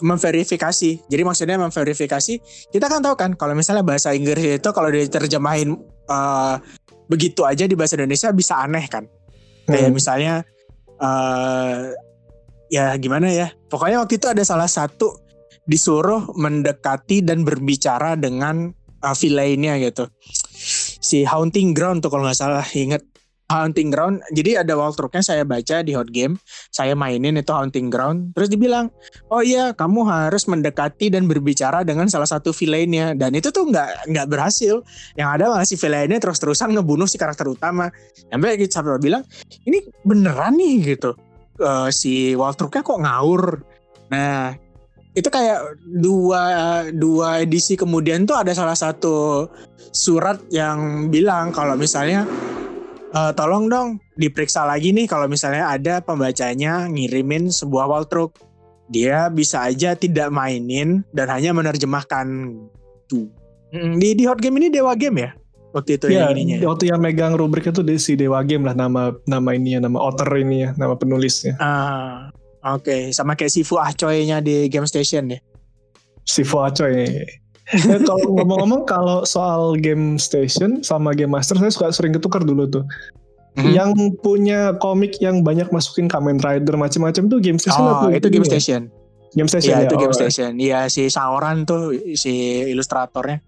memverifikasi. 0.05 1.09
Jadi 1.09 1.23
maksudnya 1.25 1.57
memverifikasi, 1.57 2.35
kita 2.69 2.87
kan 2.93 3.01
tahu 3.01 3.17
kan 3.17 3.33
kalau 3.33 3.57
misalnya 3.57 3.81
bahasa 3.81 4.13
Inggris 4.13 4.61
itu 4.61 4.69
kalau 4.77 4.93
diterjemahin 4.93 5.81
uh, 6.13 6.61
begitu 7.09 7.49
aja 7.49 7.65
di 7.65 7.73
bahasa 7.73 7.97
Indonesia 7.97 8.29
bisa 8.37 8.61
aneh 8.61 8.85
kan. 8.93 9.09
Kayak 9.65 9.89
hmm. 9.89 9.97
misalnya 9.97 10.35
uh, 11.01 11.89
ya 12.69 12.93
gimana 13.01 13.33
ya. 13.33 13.49
Pokoknya 13.73 14.05
waktu 14.05 14.21
itu 14.21 14.29
ada 14.29 14.45
salah 14.45 14.69
satu 14.69 15.25
disuruh 15.65 16.37
mendekati 16.37 17.25
dan 17.25 17.41
berbicara 17.41 18.21
dengan 18.21 18.69
uh, 19.01 19.17
villainnya 19.17 19.81
gitu. 19.81 20.05
Si 21.01 21.25
Haunting 21.25 21.73
Ground 21.73 22.05
tuh 22.05 22.13
kalau 22.13 22.29
nggak 22.29 22.37
salah 22.37 22.65
inget 22.77 23.01
Hunting 23.53 23.93
Ground. 23.93 24.25
Jadi 24.33 24.57
ada 24.57 24.73
walkthrough-nya 24.73 25.21
saya 25.21 25.43
baca 25.45 25.85
di 25.85 25.93
Hot 25.93 26.09
Game. 26.09 26.41
Saya 26.73 26.97
mainin 26.97 27.37
itu 27.37 27.53
Hunting 27.53 27.93
Ground. 27.93 28.33
Terus 28.33 28.49
dibilang, 28.49 28.89
oh 29.29 29.45
iya 29.45 29.77
kamu 29.77 30.09
harus 30.09 30.49
mendekati 30.49 31.13
dan 31.13 31.29
berbicara 31.29 31.85
dengan 31.85 32.09
salah 32.09 32.29
satu 32.29 32.57
villainnya. 32.57 33.13
Dan 33.13 33.37
itu 33.37 33.53
tuh 33.53 33.69
nggak 33.69 34.09
nggak 34.09 34.27
berhasil. 34.33 34.81
Yang 35.21 35.29
ada 35.29 35.45
malah 35.53 35.67
si 35.69 35.77
villainnya 35.77 36.19
terus-terusan 36.21 36.73
ngebunuh 36.73 37.05
si 37.05 37.21
karakter 37.21 37.45
utama. 37.45 37.93
Sampai 38.33 38.57
sampai 38.69 39.01
bilang, 39.01 39.23
ini 39.69 39.85
beneran 40.09 40.57
nih 40.57 40.97
gitu. 40.97 41.13
Uh, 41.61 41.93
si 41.93 42.33
walkthrough-nya 42.35 42.81
kok 42.81 43.01
ngawur. 43.05 43.61
Nah 44.09 44.57
itu 45.15 45.31
kayak 45.31 45.79
dua 46.03 46.43
dua 46.91 47.47
edisi 47.47 47.79
kemudian 47.79 48.27
tuh 48.27 48.35
ada 48.35 48.51
salah 48.51 48.75
satu 48.75 49.47
surat 49.95 50.43
yang 50.51 51.07
bilang 51.07 51.55
kalau 51.55 51.79
misalnya 51.79 52.27
uh, 53.15 53.33
tolong 53.33 53.71
dong 53.71 54.03
diperiksa 54.19 54.67
lagi 54.67 54.91
nih 54.91 55.07
kalau 55.07 55.31
misalnya 55.31 55.71
ada 55.71 56.03
pembacanya 56.03 56.91
ngirimin 56.91 57.49
sebuah 57.49 57.89
walkthrough. 57.89 58.35
Dia 58.93 59.33
bisa 59.33 59.65
aja 59.65 59.97
tidak 59.97 60.29
mainin 60.29 61.01
dan 61.17 61.33
hanya 61.33 61.57
menerjemahkan 61.57 62.53
tuh. 63.09 63.33
Di 63.73 64.13
di 64.13 64.29
hot 64.29 64.45
game 64.45 64.61
ini 64.61 64.69
Dewa 64.69 64.93
Game 64.93 65.25
ya? 65.25 65.31
Waktu 65.75 65.99
itu 65.99 66.07
ya, 66.13 66.29
yang 66.29 66.37
ininya. 66.39 66.57
Ya? 66.63 66.67
Waktu 66.69 66.85
yang 66.93 67.01
megang 67.03 67.35
rubrik 67.35 67.67
itu 67.67 67.83
di 67.83 67.97
si 67.99 68.15
Dewa 68.15 68.45
Game 68.45 68.63
lah 68.63 68.77
nama 68.77 69.11
nama 69.27 69.51
ini 69.57 69.75
ya, 69.75 69.81
nama 69.83 69.99
author 69.99 70.31
ini 70.37 70.69
ya, 70.69 70.71
nama 70.79 70.95
penulisnya. 70.95 71.59
Ah, 71.59 72.31
oke, 72.63 72.87
okay. 72.87 73.03
sama 73.11 73.35
kayak 73.35 73.51
Sifu 73.51 73.81
Ahoy-nya 73.81 74.39
di 74.39 74.71
Game 74.71 74.87
Station 74.87 75.33
ya. 75.33 75.41
Sifu 76.23 76.61
Ahoy 76.63 77.25
ya, 77.73 77.97
kalau 78.05 78.29
ngomong-ngomong 78.37 78.83
kalau 78.85 79.25
soal 79.25 79.79
game 79.81 80.21
station 80.21 80.85
sama 80.85 81.17
game 81.17 81.33
master 81.33 81.57
saya 81.57 81.73
suka 81.73 81.89
sering 81.95 82.13
ketukar 82.13 82.45
dulu 82.45 82.69
tuh. 82.69 82.85
Mm-hmm. 83.55 83.71
Yang 83.71 83.91
punya 84.21 84.75
komik 84.83 85.23
yang 85.23 85.47
banyak 85.47 85.71
masukin 85.71 86.11
Kamen 86.11 86.43
Rider 86.43 86.75
macam-macam 86.75 87.23
tuh 87.31 87.39
game 87.39 87.57
station 87.63 87.87
Oh, 87.87 88.11
itu 88.11 88.27
game 88.27 88.43
ya? 88.43 88.51
station. 88.59 88.83
Game 89.35 89.47
station 89.47 89.79
ya, 89.79 89.87
ya 89.87 89.87
itu 89.87 89.97
game 89.97 90.11
oh, 90.11 90.17
station. 90.17 90.53
Iya 90.59 90.81
si 90.91 91.07
Sauron 91.07 91.63
tuh 91.63 91.95
si 92.19 92.67
ilustratornya. 92.71 93.43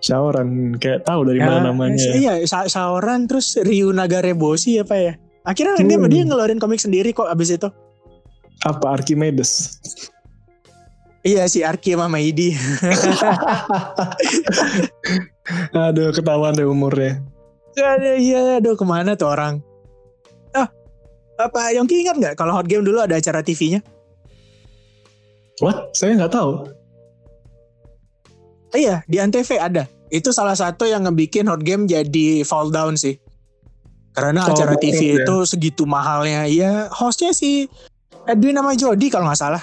Sauron 0.00 0.80
kayak 0.80 1.04
tahu 1.04 1.28
dari 1.28 1.44
ya, 1.44 1.48
mana 1.48 1.72
namanya. 1.72 2.08
Iya, 2.16 2.40
Sa 2.48 2.64
Sauron 2.72 3.28
terus 3.28 3.52
Ryu 3.60 3.92
Nagareboshi 3.92 4.80
apa 4.80 4.96
ya? 4.96 5.12
Akhirnya 5.44 5.76
hmm. 5.76 5.88
dia 5.88 5.98
dia 6.08 6.22
ngeluarin 6.24 6.56
komik 6.56 6.80
sendiri 6.80 7.12
kok 7.12 7.28
abis 7.28 7.60
itu. 7.60 7.68
Apa 8.64 8.96
Archimedes? 8.96 9.76
Iya 11.24 11.48
si 11.48 11.64
Arki 11.64 11.96
sama 11.96 12.04
Maidi. 12.06 12.52
aduh 15.72 16.12
ketahuan 16.12 16.52
deh 16.52 16.68
umurnya. 16.68 17.24
Aduh, 17.74 18.16
iya, 18.20 18.60
aduh 18.62 18.76
ke 18.78 18.84
mana 18.86 19.18
tuh 19.18 19.32
orang? 19.32 19.58
Ah, 20.54 20.68
apa 21.40 21.74
Yongki 21.74 22.06
ingat 22.06 22.16
nggak 22.20 22.34
kalau 22.38 22.54
Hot 22.54 22.68
Game 22.68 22.86
dulu 22.86 23.02
ada 23.02 23.18
acara 23.18 23.42
TV-nya? 23.42 23.82
What? 25.58 25.90
Saya 25.96 26.14
nggak 26.14 26.34
tahu. 26.34 26.70
iya, 28.74 29.06
di 29.06 29.22
Antv 29.22 29.46
ada. 29.54 29.86
itu 30.10 30.30
salah 30.30 30.54
satu 30.54 30.86
yang 30.86 31.06
ngebikin 31.10 31.46
hot 31.46 31.62
game 31.62 31.90
jadi 31.90 32.42
fall 32.46 32.70
down 32.70 32.94
sih. 32.94 33.18
Karena 34.14 34.46
Oh, 34.46 34.54
acara 34.54 34.78
TV 34.78 35.14
ya. 35.14 35.26
itu 35.26 35.36
segitu 35.42 35.82
mahalnya. 35.86 36.46
Ya 36.46 36.86
hostnya 36.94 37.34
si 37.34 37.66
Edwin 38.22 38.54
sama 38.54 38.78
Jody 38.78 39.10
kalau 39.10 39.26
nggak 39.26 39.40
salah. 39.40 39.62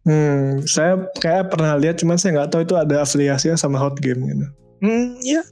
Hmm, 0.00 0.64
saya 0.64 1.04
kayak 1.20 1.52
pernah 1.52 1.76
lihat, 1.76 2.00
cuman 2.00 2.16
saya 2.16 2.40
nggak 2.40 2.50
tahu 2.56 2.62
itu 2.64 2.74
ada 2.76 3.04
afiliasinya 3.04 3.56
sama 3.60 3.76
hot 3.76 4.00
game 4.00 4.24
gitu. 4.24 4.46
Hmm, 4.80 5.20
ya. 5.20 5.44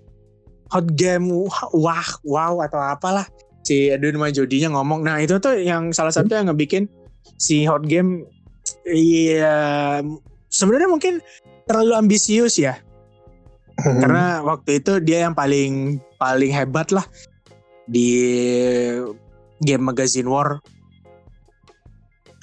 Hot 0.72 0.88
game 0.96 1.28
wah, 1.76 2.08
wow 2.24 2.60
atau 2.64 2.80
apalah. 2.80 3.28
Si 3.64 3.92
Edwin 3.92 4.16
sama 4.16 4.32
Jodinya 4.32 4.72
ngomong. 4.72 5.04
Nah, 5.04 5.20
itu 5.20 5.36
tuh 5.36 5.60
yang 5.60 5.92
salah 5.92 6.12
satu 6.12 6.32
yang 6.32 6.48
ngebikin 6.48 6.88
si 7.36 7.68
hot 7.68 7.84
game 7.84 8.24
iya 8.88 10.00
sebenarnya 10.48 10.88
mungkin 10.88 11.20
terlalu 11.68 11.92
ambisius 11.96 12.56
ya. 12.56 12.80
Hmm. 13.78 14.00
Karena 14.00 14.40
waktu 14.42 14.80
itu 14.80 14.98
dia 15.04 15.28
yang 15.28 15.36
paling 15.36 16.00
paling 16.16 16.50
hebat 16.50 16.88
lah 16.90 17.04
di 17.84 18.10
game 19.60 19.84
magazine 19.84 20.28
war. 20.28 20.60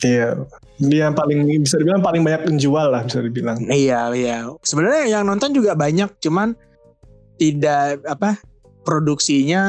Iya, 0.03 0.45
dia 0.75 1.07
yang 1.07 1.15
paling 1.15 1.47
bisa 1.63 1.79
dibilang 1.79 2.03
paling 2.03 2.21
banyak 2.23 2.51
menjual 2.51 2.87
lah 2.91 3.01
bisa 3.07 3.23
dibilang. 3.23 3.57
Iya, 3.71 4.11
iya. 4.11 4.37
Sebenarnya 4.59 5.03
yang 5.07 5.23
nonton 5.23 5.55
juga 5.55 5.71
banyak, 5.75 6.19
cuman 6.19 6.51
tidak 7.39 8.03
apa 8.07 8.39
produksinya 8.83 9.63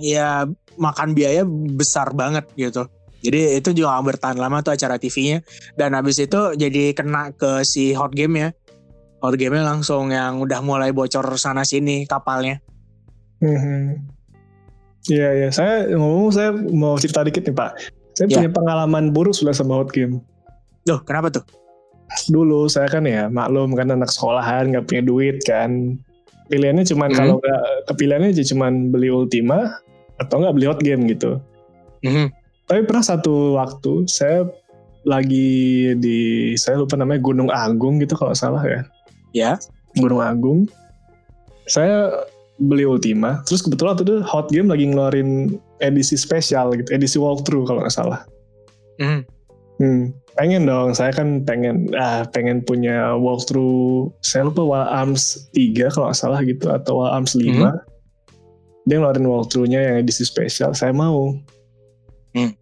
ya 0.00 0.48
makan 0.80 1.12
biaya 1.12 1.44
besar 1.76 2.12
banget 2.16 2.48
gitu. 2.56 2.88
Jadi 3.20 3.60
itu 3.60 3.76
juga 3.76 4.00
gak 4.00 4.16
bertahan 4.16 4.38
lama 4.40 4.64
tuh 4.64 4.72
acara 4.72 4.96
TV-nya 4.96 5.44
dan 5.76 5.92
habis 5.92 6.16
itu 6.16 6.56
jadi 6.56 6.96
kena 6.96 7.36
ke 7.36 7.60
si 7.68 7.92
hot 7.92 8.16
game 8.16 8.40
ya. 8.40 8.48
Hot 9.20 9.36
game-nya 9.36 9.68
langsung 9.68 10.08
yang 10.08 10.40
udah 10.40 10.64
mulai 10.64 10.96
bocor 10.96 11.36
sana 11.36 11.60
sini 11.60 12.08
kapalnya. 12.08 12.64
Mhm. 13.44 14.08
Iya, 15.12 15.28
iya. 15.36 15.48
Saya 15.52 15.92
ngomong, 15.92 16.32
saya 16.32 16.56
mau 16.56 16.96
cerita 16.96 17.20
dikit 17.20 17.44
nih 17.44 17.52
Pak. 17.52 17.99
Saya 18.14 18.26
Ya. 18.28 18.36
punya 18.42 18.50
pengalaman 18.52 19.14
buruk 19.14 19.32
sudah 19.32 19.54
sama 19.54 19.80
hot 19.80 19.90
game. 19.90 20.20
Loh, 20.88 21.00
kenapa 21.02 21.30
tuh? 21.30 21.44
Dulu 22.26 22.66
saya 22.66 22.90
kan 22.90 23.06
ya 23.06 23.30
maklum 23.30 23.70
kan 23.78 23.86
anak 23.90 24.10
sekolahan 24.10 24.74
nggak 24.74 24.86
punya 24.90 25.02
duit 25.06 25.36
kan. 25.46 25.94
Pilihannya 26.50 26.82
cuman 26.82 27.14
Hmm. 27.14 27.16
kalau 27.16 27.34
nggak 27.38 27.62
kepilihannya 27.86 28.34
aja 28.34 28.44
cuman 28.50 28.90
beli 28.90 29.14
Ultima 29.14 29.78
atau 30.18 30.42
nggak 30.42 30.54
beli 30.58 30.66
hot 30.66 30.80
game 30.82 31.06
gitu. 31.06 31.38
Mhm. 32.02 32.34
Tapi 32.66 32.80
pernah 32.86 33.04
satu 33.06 33.54
waktu 33.54 34.10
saya 34.10 34.46
lagi 35.06 35.94
di 35.96 36.18
saya 36.58 36.76
lupa 36.82 36.98
namanya 36.98 37.22
Gunung 37.22 37.48
Agung 37.48 38.02
gitu 38.02 38.18
kalau 38.18 38.34
salah 38.34 38.60
ya. 38.66 38.80
Ya. 39.30 39.52
Gunung 39.94 40.20
Agung. 40.20 40.66
Saya 41.70 42.26
beli 42.58 42.84
Ultima, 42.84 43.40
terus 43.46 43.62
kebetulan 43.62 43.94
waktu 43.94 44.04
itu 44.04 44.16
Hot 44.26 44.50
Game 44.50 44.68
lagi 44.68 44.84
ngeluarin 44.90 45.56
edisi 45.80 46.16
spesial 46.16 46.72
gitu, 46.76 46.88
edisi 46.92 47.16
walkthrough 47.16 47.66
kalau 47.68 47.84
nggak 47.84 47.94
salah. 47.94 48.20
Mhm. 49.00 49.20
Hmm, 49.80 50.12
pengen 50.36 50.68
dong, 50.68 50.92
saya 50.92 51.08
kan 51.08 51.40
pengen 51.48 51.88
ah 51.96 52.28
pengen 52.28 52.60
punya 52.60 53.16
walkthrough. 53.16 54.12
Saya 54.20 54.52
lupa 54.52 54.60
Wild 54.60 54.90
Arms 54.92 55.48
3 55.56 55.88
kalau 55.88 56.12
nggak 56.12 56.20
salah 56.20 56.40
gitu 56.44 56.68
atau 56.68 57.00
Wild 57.00 57.12
Arms 57.16 57.32
5. 57.32 57.72
Dia 58.84 58.96
ngeluarin 59.00 59.24
walkthrough-nya 59.24 59.80
yang 59.80 59.96
edisi 60.04 60.24
spesial, 60.28 60.76
saya 60.76 60.92
mau. 60.92 61.32
Hmm. 62.36 62.52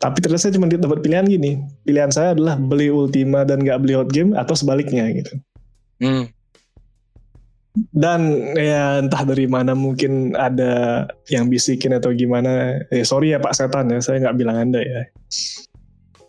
Tapi 0.00 0.16
ternyata 0.24 0.48
saya 0.48 0.56
cuma 0.56 0.68
dapat 0.68 1.04
pilihan 1.04 1.28
gini. 1.28 1.60
Pilihan 1.84 2.08
saya 2.08 2.32
adalah 2.32 2.56
beli 2.56 2.88
Ultima 2.88 3.44
dan 3.44 3.60
nggak 3.60 3.80
beli 3.84 3.94
Hot 3.96 4.08
Game 4.08 4.32
atau 4.32 4.56
sebaliknya 4.56 5.04
gitu. 5.12 5.32
Mhm. 6.00 6.39
Dan 7.74 8.34
ya 8.58 8.98
entah 8.98 9.22
dari 9.22 9.46
mana 9.46 9.78
mungkin 9.78 10.34
ada 10.34 11.06
yang 11.30 11.46
bisikin 11.46 11.94
atau 11.94 12.10
gimana. 12.10 12.82
Ya 12.90 13.06
sorry 13.06 13.30
ya 13.30 13.38
Pak 13.38 13.54
Setan 13.54 13.94
ya, 13.94 14.02
saya 14.02 14.18
nggak 14.26 14.36
bilang 14.38 14.58
Anda 14.58 14.82
ya. 14.82 15.06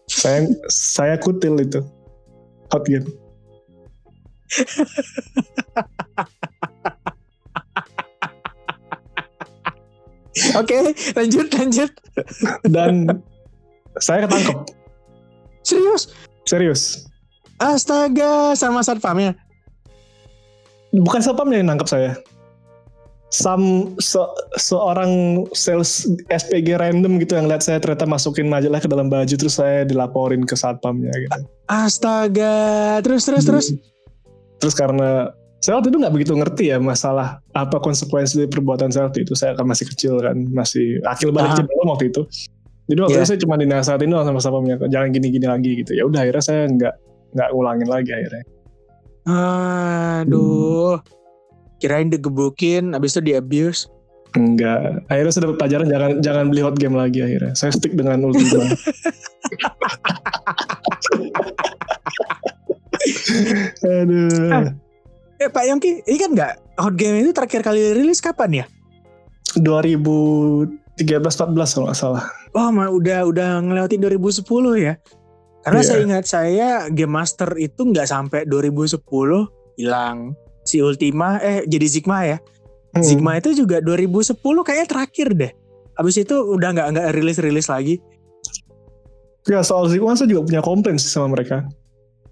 Saya 0.06 0.46
saya 0.70 1.18
kutil 1.18 1.58
itu. 1.58 1.82
Hot 2.70 2.86
game. 2.86 3.10
Oke, 10.56 10.96
lanjut 11.16 11.48
lanjut. 11.52 11.92
Dan 12.64 13.24
saya 14.00 14.28
ketangkep. 14.28 14.58
Serius? 15.62 16.16
Serius. 16.48 16.82
Astaga, 17.62 18.58
sama 18.58 18.82
satpamnya. 18.82 19.38
Bukan 20.92 21.24
satpam 21.24 21.48
yang 21.50 21.68
nangkep 21.68 21.88
saya. 21.88 22.12
Sam 23.32 23.96
se- 23.96 24.34
seorang 24.60 25.44
sales 25.56 26.04
SPG 26.28 26.76
random 26.76 27.16
gitu 27.16 27.40
yang 27.40 27.48
lihat 27.48 27.64
saya 27.64 27.80
ternyata 27.80 28.04
masukin 28.04 28.52
majalah 28.52 28.84
ke 28.84 28.92
dalam 28.92 29.08
baju 29.08 29.32
terus 29.32 29.56
saya 29.56 29.88
dilaporin 29.88 30.44
ke 30.44 30.52
satpamnya 30.52 31.16
gitu. 31.16 31.40
Astaga, 31.72 33.00
terus 33.00 33.24
terus 33.24 33.44
terus. 33.48 33.68
Terus 34.60 34.76
karena 34.76 35.32
saya 35.64 35.80
waktu 35.80 35.96
itu 35.96 35.98
nggak 36.04 36.12
begitu 36.12 36.34
ngerti 36.36 36.76
ya 36.76 36.78
masalah 36.84 37.40
apa 37.56 37.80
konsekuensi 37.80 38.36
dari 38.36 38.50
perbuatan 38.52 38.92
saya 38.92 39.08
waktu 39.08 39.24
itu. 39.24 39.32
Saya 39.32 39.56
kan 39.56 39.64
masih 39.64 39.88
kecil 39.88 40.20
kan, 40.20 40.36
masih 40.52 41.00
akil 41.08 41.32
balik 41.32 41.56
belum 41.56 41.88
waktu 41.88 42.12
itu. 42.12 42.28
Jadi 42.92 43.00
waktu 43.00 43.16
Iya. 43.16 43.24
itu 43.24 43.30
saya 43.32 43.40
cuma 43.40 43.56
dinasehatin 43.56 44.12
doang 44.12 44.28
sama 44.28 44.40
satpamnya, 44.44 44.76
jangan 44.92 45.08
gini-gini 45.16 45.48
lagi 45.48 45.72
gitu. 45.80 45.96
Ya 45.96 46.04
udah 46.04 46.28
akhirnya 46.28 46.44
saya 46.44 46.68
nggak 46.68 46.94
nggak 47.32 47.50
ngulangin 47.56 47.88
lagi 47.88 48.12
akhirnya. 48.12 48.44
Aduh. 49.26 51.02
Kirain 51.82 52.10
digebukin, 52.10 52.94
habis 52.94 53.18
itu 53.18 53.22
di 53.26 53.34
abuse. 53.34 53.90
Enggak. 54.32 55.04
Akhirnya 55.12 55.32
saya 55.34 55.44
dapat 55.50 55.58
pelajaran 55.60 55.88
jangan 55.92 56.12
jangan 56.24 56.46
beli 56.48 56.62
hot 56.64 56.80
game 56.80 56.96
lagi 56.96 57.20
akhirnya. 57.20 57.52
Saya 57.52 57.76
stick 57.76 57.92
dengan 57.98 58.24
Ultima. 58.24 58.64
Aduh. 63.84 64.72
Eh 65.42 65.50
Pak 65.50 65.64
Yongki, 65.68 66.06
ini 66.06 66.18
kan 66.22 66.32
nggak 66.38 66.54
hot 66.80 66.96
game 66.96 67.20
itu 67.20 67.34
terakhir 67.34 67.66
kali 67.66 67.98
rilis 67.98 68.22
kapan 68.24 68.64
ya? 68.64 68.66
2013 69.60 71.02
14 71.02 71.76
kalau 71.76 71.86
nggak 71.92 72.00
salah. 72.00 72.24
Oh, 72.56 72.72
mah 72.72 72.88
udah 72.88 73.28
udah 73.28 73.60
ngelewatin 73.64 74.00
2010 74.00 74.48
ya. 74.80 74.96
Karena 75.62 75.80
Iya. 75.80 75.88
saya 75.88 76.00
ingat 76.02 76.26
saya 76.26 76.68
Game 76.90 77.14
Master 77.14 77.54
itu 77.56 77.82
nggak 77.84 78.08
sampai 78.08 78.40
2010 78.46 79.46
hilang. 79.78 80.34
Si 80.62 80.82
Ultima 80.82 81.38
eh 81.38 81.66
jadi 81.66 81.86
Sigma 81.86 82.26
ya. 82.26 82.38
Hmm. 82.92 83.06
Sigma 83.06 83.38
itu 83.38 83.54
juga 83.54 83.80
2010 83.80 84.36
kayaknya 84.62 84.88
terakhir 84.90 85.28
deh. 85.32 85.52
Habis 85.96 86.16
itu 86.20 86.34
udah 86.34 86.70
nggak 86.72 86.88
nggak 86.92 87.08
rilis-rilis 87.14 87.70
lagi. 87.70 88.02
Ya 89.46 89.62
soal 89.62 89.90
Sigma 89.90 90.14
saya 90.14 90.30
juga 90.30 90.46
punya 90.46 90.62
komplain 90.62 90.98
sih 90.98 91.10
sama 91.10 91.34
mereka. 91.34 91.66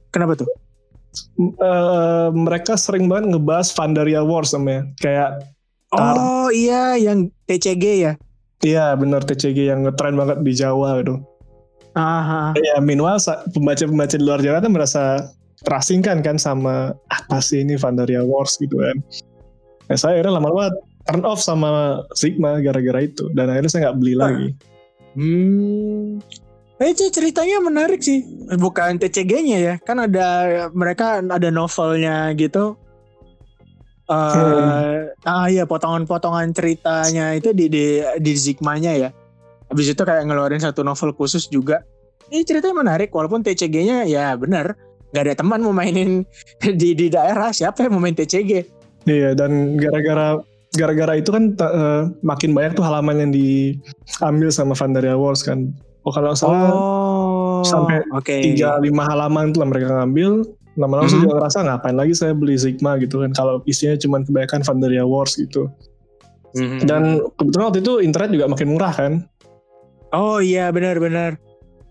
Kenapa 0.09 0.37
tuh? 0.37 0.49
M- 1.37 1.53
eh, 1.53 2.29
mereka 2.31 2.77
sering 2.77 3.09
banget 3.09 3.33
ngebahas 3.33 3.73
Vandaria 3.73 4.21
Wars 4.21 4.53
namanya. 4.53 4.89
Kayak 4.97 5.29
Tar. 5.89 6.13
Oh 6.13 6.49
iya 6.49 6.93
yang 6.95 7.33
TCG 7.45 7.85
ya. 7.99 8.13
iya 8.59 8.91
bener 8.93 9.23
TCG 9.23 9.71
yang 9.71 9.81
ngetren 9.81 10.13
banget 10.13 10.43
di 10.43 10.53
Jawa 10.53 10.99
gitu. 11.01 11.17
Aha. 11.97 12.53
Ya 12.57 12.77
meanwhile 12.81 13.17
sa- 13.17 13.41
pembaca-pembaca 13.49 14.15
di 14.15 14.23
luar 14.23 14.39
Jawa 14.39 14.61
kan 14.61 14.71
merasa 14.71 15.03
terasingkan 15.65 16.21
kan 16.23 16.37
sama 16.39 16.95
apa 17.09 17.41
sih 17.43 17.65
ini 17.65 17.75
Vandaria 17.75 18.23
Wars 18.23 18.55
gitu 18.61 18.79
kan. 18.79 18.97
Nah, 19.89 19.97
saya 19.97 20.21
akhirnya 20.21 20.37
lama-lama 20.37 20.69
turn 21.09 21.25
off 21.25 21.41
sama 21.41 22.03
Sigma 22.13 22.61
gara-gara 22.61 23.01
itu 23.03 23.27
dan 23.33 23.49
akhirnya 23.49 23.71
saya 23.73 23.81
nggak 23.89 23.97
beli 23.99 24.13
lagi. 24.15 24.47
Hmm. 25.17 26.21
Eh, 26.79 26.95
ceritanya 26.95 27.59
menarik 27.59 27.99
sih. 27.99 28.23
Bukan 28.55 29.01
TCG-nya 29.03 29.57
ya. 29.59 29.75
Kan 29.83 29.99
ada 29.99 30.69
mereka 30.71 31.19
ada 31.19 31.49
novelnya 31.51 32.31
gitu. 32.39 32.79
Eh, 34.09 34.97
ah 35.27 35.45
iya 35.45 35.69
potongan-potongan 35.69 36.49
ceritanya 36.49 37.37
itu 37.37 37.53
di 37.53 37.69
di 37.69 38.01
di 38.17 38.33
Zigmanya 38.33 38.95
ya. 38.95 39.09
Habis 39.69 39.93
itu 39.93 40.01
kayak 40.01 40.25
ngeluarin 40.25 40.59
satu 40.59 40.81
novel 40.81 41.13
khusus 41.13 41.45
juga. 41.45 41.85
Ini 42.29 42.45
ceritanya 42.45 42.77
menarik 42.77 43.09
walaupun 43.09 43.41
TCG-nya 43.41 44.05
ya 44.05 44.33
benar 44.33 44.77
nggak 45.09 45.23
ada 45.25 45.35
teman 45.35 45.61
mau 45.61 45.73
mainin 45.73 46.21
di 46.81 46.93
di 46.93 47.09
daerah 47.09 47.49
siapa 47.49 47.85
yang 47.85 47.97
mau 47.97 48.01
main 48.01 48.13
TCG. 48.13 48.51
Iya 49.05 49.33
dan 49.33 49.73
gara-gara 49.75 50.37
gara-gara 50.69 51.17
itu 51.17 51.29
kan 51.29 51.57
eh, 51.57 52.01
makin 52.21 52.53
banyak 52.53 52.77
tuh 52.77 52.85
halaman 52.85 53.17
yang 53.17 53.31
diambil 53.33 54.49
sama 54.49 54.77
Vandaria 54.77 55.17
Wars 55.17 55.41
kan. 55.41 55.73
Oh 56.05 56.13
kalau 56.13 56.31
salah 56.33 56.69
Oh, 56.69 57.61
sampai 57.65 57.99
tiga 58.23 58.77
lima 58.79 59.03
halaman 59.03 59.51
tuh 59.51 59.65
lah 59.65 59.67
mereka 59.67 59.89
ngambil. 59.91 60.45
Lama-lama 60.79 61.09
saya 61.09 61.19
Mhm. 61.19 61.25
juga 61.27 61.35
ngerasa 61.41 61.57
ngapain 61.65 61.97
lagi 61.97 62.13
saya 62.15 62.31
beli 62.31 62.55
Sigma 62.55 62.95
gitu 63.01 63.19
kan 63.19 63.33
kalau 63.35 63.59
isinya 63.65 63.99
cuma 63.99 64.21
kebanyakan 64.23 64.61
Vandaria 64.63 65.03
Wars 65.03 65.35
gitu. 65.35 65.67
Mhm. 66.55 66.87
Dan 66.87 67.01
kebetulan 67.35 67.65
waktu 67.67 67.79
itu 67.83 67.93
internet 67.99 68.29
juga 68.31 68.45
makin 68.47 68.67
murah 68.69 68.93
kan. 68.93 69.13
Oh 70.11 70.39
iya 70.39 70.69
benar-benar. 70.69 71.37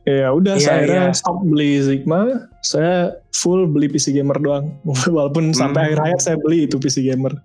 Ya 0.09 0.33
udah 0.33 0.57
Iya, 0.57 0.65
saya 0.65 0.77
akhirnya 0.81 1.05
iya. 1.05 1.17
stop 1.17 1.37
beli 1.45 1.85
Sigma, 1.85 2.21
saya 2.65 3.13
full 3.31 3.69
beli 3.69 3.93
PC 3.93 4.17
gamer 4.17 4.41
doang. 4.41 4.73
Walaupun 5.17 5.53
sampai 5.53 5.85
Hmm. 5.85 5.87
akhir 5.93 5.99
hayat 6.01 6.21
saya 6.25 6.37
beli 6.41 6.65
itu 6.65 6.81
PC 6.81 7.05
gamer. 7.05 7.37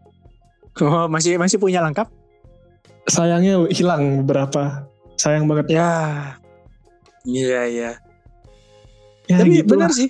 Oh, 0.79 1.05
masih 1.05 1.35
masih 1.35 1.59
punya 1.59 1.83
lengkap? 1.83 2.07
Sayangnya 3.05 3.67
hilang 3.67 4.23
beberapa. 4.23 4.87
Sayang 5.19 5.45
banget. 5.45 5.69
Ya. 5.69 5.91
Iya, 7.23 7.61
iya. 7.67 7.91
Ya, 9.27 9.37
Tapi 9.39 9.59
gitu 9.59 9.75
benar 9.75 9.91
lah. 9.91 9.95
sih. 9.95 10.09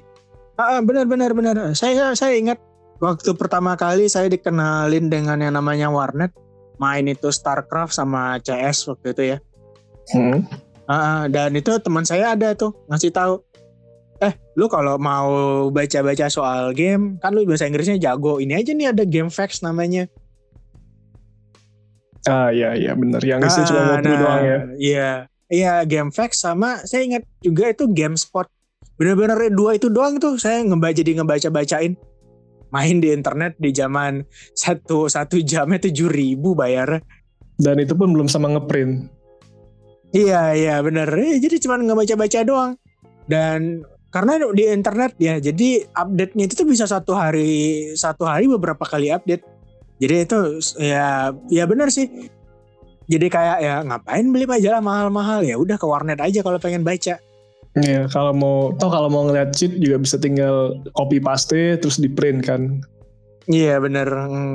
Ah, 0.56 0.80
benar 0.80 1.10
benar 1.10 1.34
benar. 1.34 1.56
Saya 1.74 2.14
saya 2.14 2.38
ingat 2.38 2.62
waktu 3.02 3.34
pertama 3.34 3.74
kali 3.74 4.06
saya 4.06 4.30
dikenalin 4.30 5.10
dengan 5.10 5.42
yang 5.42 5.54
namanya 5.54 5.90
warnet, 5.90 6.30
main 6.78 7.06
itu 7.06 7.34
StarCraft 7.34 7.92
sama 7.92 8.38
CS 8.40 8.86
waktu 8.88 9.08
itu 9.12 9.24
ya. 9.34 9.38
Hmm. 10.12 10.44
Ah, 10.84 11.32
dan 11.32 11.56
itu 11.56 11.72
teman 11.80 12.04
saya 12.04 12.36
ada 12.36 12.52
tuh 12.52 12.76
ngasih 12.92 13.16
tahu. 13.16 13.40
Eh, 14.24 14.36
lu 14.56 14.68
kalau 14.72 15.00
mau 15.00 15.32
baca-baca 15.72 16.28
soal 16.28 16.76
game, 16.76 17.20
kan 17.20 17.32
lu 17.36 17.48
bahasa 17.48 17.68
Inggrisnya 17.68 18.00
jago. 18.00 18.40
Ini 18.40 18.60
aja 18.60 18.72
nih 18.76 18.88
ada 18.92 19.04
Game 19.08 19.32
Facts 19.32 19.64
namanya. 19.64 20.08
Ah 22.24 22.52
iya 22.56 22.72
iya 22.76 22.96
benar. 22.96 23.20
Yang 23.20 23.68
cuma 23.68 23.80
Ah, 23.84 23.86
ngopi 24.00 24.14
doang 24.16 24.44
ya. 24.44 24.60
Iya, 24.80 25.12
iya 25.52 25.74
Game 25.84 26.12
Facts 26.12 26.40
sama 26.40 26.80
saya 26.88 27.04
ingat 27.04 27.24
juga 27.44 27.68
itu 27.72 27.84
GameSpot. 27.92 28.48
Bener-bener 28.96 29.52
dua 29.52 29.76
itu 29.76 29.92
doang 29.92 30.16
tuh 30.24 30.40
saya 30.40 30.64
ngebaca 30.64 30.96
jadi 30.96 31.20
ngebaca 31.20 31.50
bacain. 31.52 32.00
Main 32.72 33.04
di 33.04 33.14
internet 33.14 33.54
di 33.60 33.70
zaman 33.70 34.26
satu 34.56 35.06
satu 35.06 35.38
jamnya 35.44 35.84
tujuh 35.84 36.10
ribu 36.10 36.56
bayar. 36.56 37.04
Dan 37.60 37.78
itu 37.84 37.94
pun 37.94 38.10
belum 38.16 38.32
sama 38.32 38.50
ngeprint. 38.56 39.13
Iya 40.14 40.54
iya 40.54 40.76
bener. 40.86 41.10
Eh, 41.18 41.42
jadi 41.42 41.58
cuma 41.58 41.82
ngebaca 41.82 42.14
baca 42.14 42.40
doang. 42.46 42.72
Dan 43.26 43.82
karena 44.14 44.38
di 44.54 44.70
internet 44.70 45.18
ya, 45.18 45.42
jadi 45.42 45.90
update-nya 45.90 46.46
itu 46.46 46.54
tuh 46.54 46.70
bisa 46.70 46.86
satu 46.86 47.18
hari 47.18 47.90
satu 47.98 48.30
hari 48.30 48.46
beberapa 48.46 48.86
kali 48.86 49.10
update. 49.10 49.42
Jadi 49.98 50.16
itu 50.22 50.40
ya 50.78 51.34
ya 51.50 51.64
bener 51.66 51.90
sih. 51.90 52.30
Jadi 53.10 53.28
kayak 53.28 53.58
ya 53.60 53.76
ngapain 53.84 54.30
beli 54.30 54.46
majalah 54.46 54.80
mahal-mahal 54.80 55.44
ya 55.44 55.58
udah 55.58 55.76
ke 55.76 55.86
warnet 55.90 56.22
aja 56.22 56.46
kalau 56.46 56.62
pengen 56.62 56.86
baca. 56.86 57.18
Iya, 57.74 58.06
kalau 58.14 58.38
mau 58.38 58.58
toh 58.78 58.94
kalau 58.94 59.10
mau 59.10 59.26
ngeliat 59.26 59.58
cheat 59.58 59.74
juga 59.82 59.98
bisa 59.98 60.22
tinggal 60.22 60.78
copy 60.94 61.18
paste 61.18 61.82
terus 61.82 61.98
di 61.98 62.06
print 62.06 62.46
kan. 62.46 62.86
Iya 63.50 63.82
bener 63.82 64.08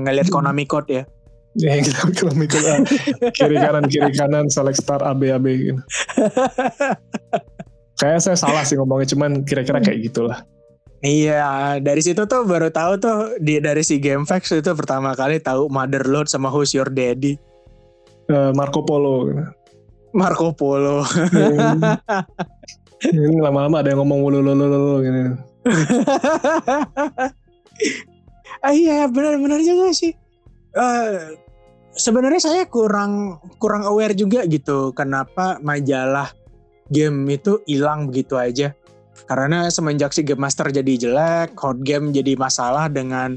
ngeliat 0.06 0.30
Konami 0.30 0.64
Code 0.64 0.88
ya. 0.88 1.02
Ya 1.58 1.74
kita 1.82 2.06
kalau 2.14 2.34
mikir 2.38 2.62
ah, 2.70 2.86
kiri 3.34 3.58
kanan 3.58 3.84
kiri 3.90 4.14
kanan 4.14 4.46
select 4.46 4.78
star 4.78 5.02
A 5.02 5.10
B 5.10 5.34
A 5.34 5.42
B 5.42 5.46
gitu. 5.58 5.82
Kayak 7.98 8.22
saya 8.22 8.38
salah 8.38 8.62
sih 8.62 8.78
ngomongnya 8.78 9.10
cuman 9.10 9.42
kira-kira 9.42 9.82
kayak 9.82 10.06
gitulah. 10.06 10.38
Iya 11.02 11.82
dari 11.82 11.98
situ 11.98 12.26
tuh 12.30 12.46
baru 12.46 12.70
tahu 12.70 13.02
tuh 13.02 13.38
di 13.42 13.58
dari 13.58 13.82
si 13.82 13.98
Game 13.98 14.22
Facts 14.22 14.54
itu 14.54 14.70
pertama 14.74 15.18
kali 15.18 15.42
tahu 15.42 15.66
Motherload 15.66 16.30
sama 16.30 16.46
Who's 16.46 16.70
Your 16.78 16.94
Daddy. 16.94 17.34
Eh, 18.30 18.50
Marco 18.54 18.86
Polo. 18.86 19.26
Marco 20.14 20.54
Polo. 20.54 21.02
Ini 22.98 23.38
lama-lama 23.38 23.82
ada 23.82 23.94
yang 23.94 24.02
ngomong 24.02 24.30
lulu 24.30 25.02
gitu. 25.02 25.22
ah 28.66 28.74
iya 28.74 29.06
benar-benar 29.10 29.58
juga 29.62 29.90
sih. 29.90 30.14
Eh 30.74 31.47
sebenarnya 31.98 32.40
saya 32.40 32.62
kurang 32.70 33.42
kurang 33.58 33.82
aware 33.84 34.14
juga 34.14 34.46
gitu 34.46 34.94
kenapa 34.94 35.58
majalah 35.60 36.30
game 36.88 37.28
itu 37.28 37.60
hilang 37.68 38.08
begitu 38.08 38.38
aja. 38.38 38.72
Karena 39.26 39.66
semenjak 39.68 40.14
si 40.14 40.22
Game 40.22 40.40
Master 40.40 40.70
jadi 40.70 40.94
jelek, 40.94 41.58
Hot 41.58 41.82
Game 41.82 42.14
jadi 42.14 42.38
masalah 42.38 42.86
dengan 42.88 43.36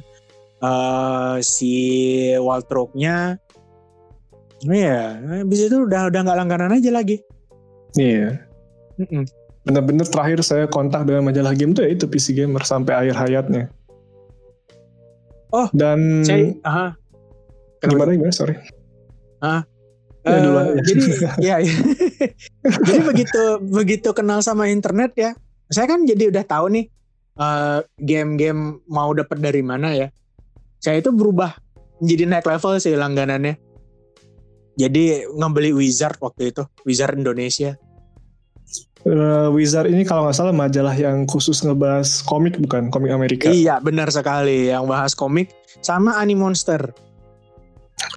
eh 0.62 1.38
si 1.41 1.74
Waltruk-nya. 2.38 3.41
Iya, 4.62 5.17
habis 5.41 5.65
itu 5.65 5.89
udah 5.89 6.13
udah 6.13 6.19
nggak 6.21 6.38
langganan 6.38 6.78
aja 6.78 6.93
lagi. 6.93 7.17
Iya. 7.97 8.45
Mm-mm. 9.02 9.26
Bener-bener 9.65 10.06
terakhir 10.06 10.45
saya 10.45 10.69
kontak 10.69 11.10
dengan 11.10 11.26
majalah 11.26 11.58
game 11.58 11.74
tuh 11.74 11.86
ya 11.86 11.97
itu 11.97 12.06
PC 12.06 12.38
Gamer 12.38 12.62
sampai 12.62 12.93
akhir 12.93 13.15
hayatnya. 13.17 13.74
Oh, 15.52 15.67
dan 15.76 16.24
Saya, 16.24 16.56
aha. 16.63 17.01
Gimana 17.89 18.13
gimana? 18.13 18.34
Sorry. 18.36 18.56
Ah. 19.41 19.65
Ya, 20.22 20.38
Eh, 20.38 20.41
duluan 20.46 20.65
jadi 20.86 21.02
ya, 21.41 21.56
ya. 21.65 21.74
jadi 22.86 23.02
begitu 23.02 23.41
begitu 23.74 24.10
kenal 24.13 24.38
sama 24.46 24.70
internet 24.70 25.17
ya 25.17 25.34
saya 25.72 25.88
kan 25.88 26.04
jadi 26.04 26.30
udah 26.30 26.44
tahu 26.46 26.70
nih 26.78 26.86
eh, 27.39 27.80
game-game 27.98 28.84
mau 28.91 29.15
dapat 29.15 29.39
dari 29.39 29.63
mana 29.63 29.96
ya. 29.96 30.12
Saya 30.78 31.00
itu 31.00 31.10
berubah 31.15 31.56
jadi 32.04 32.28
naik 32.28 32.46
level 32.46 32.78
sih 32.78 32.94
langganannya. 32.94 33.56
Jadi 34.76 35.26
ngebeli 35.32 35.72
Wizard 35.72 36.20
waktu 36.20 36.52
itu 36.52 36.67
Wizard 36.84 37.15
Indonesia. 37.15 37.80
Eh, 39.02 39.48
Wizard 39.56 39.89
ini 39.89 40.06
kalau 40.06 40.28
nggak 40.28 40.38
salah 40.38 40.54
majalah 40.54 40.94
yang 40.94 41.24
khusus 41.26 41.63
ngebahas 41.63 42.22
komik 42.28 42.60
bukan? 42.60 42.91
Komik 42.91 43.15
Amerika. 43.15 43.48
iya 43.50 43.80
benar 43.80 44.12
sekali. 44.12 44.70
Yang 44.70 44.84
bahas 44.91 45.12
komik 45.15 45.50
sama 45.80 46.20
Animonster 46.20 46.91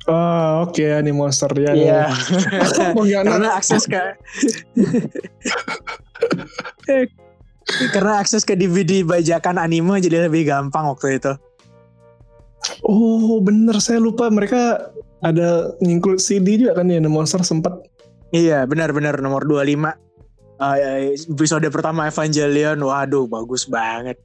Oh, 0.05 0.68
oke 0.68 0.85
Anime 0.85 1.16
Monster 1.16 1.51
ya. 1.57 1.73
iya 1.73 2.03
Pengkhianat. 2.97 3.31
karena 3.33 3.51
akses 3.57 3.85
ke 3.88 4.01
karena 7.92 8.12
akses 8.20 8.44
ke 8.44 8.53
DVD 8.55 9.01
bajakan 9.03 9.57
anime 9.57 9.97
jadi 10.01 10.29
lebih 10.29 10.44
gampang 10.49 10.88
waktu 10.88 11.16
itu 11.20 11.33
Oh, 12.81 13.44
bener 13.44 13.77
saya 13.77 14.01
lupa 14.01 14.33
mereka 14.33 14.88
ada 15.20 15.77
include 15.85 16.16
CD 16.20 16.57
juga 16.57 16.81
kan 16.81 16.88
ya 16.88 16.97
Monster 17.05 17.44
sempat. 17.44 17.77
Iya 18.33 18.64
benar-benar 18.64 19.20
nomor 19.20 19.44
25 19.44 19.92
Eh, 20.55 21.12
episode 21.29 21.66
pertama 21.68 22.09
Evangelion 22.09 22.81
waduh 22.81 23.29
bagus 23.29 23.68
banget 23.68 24.16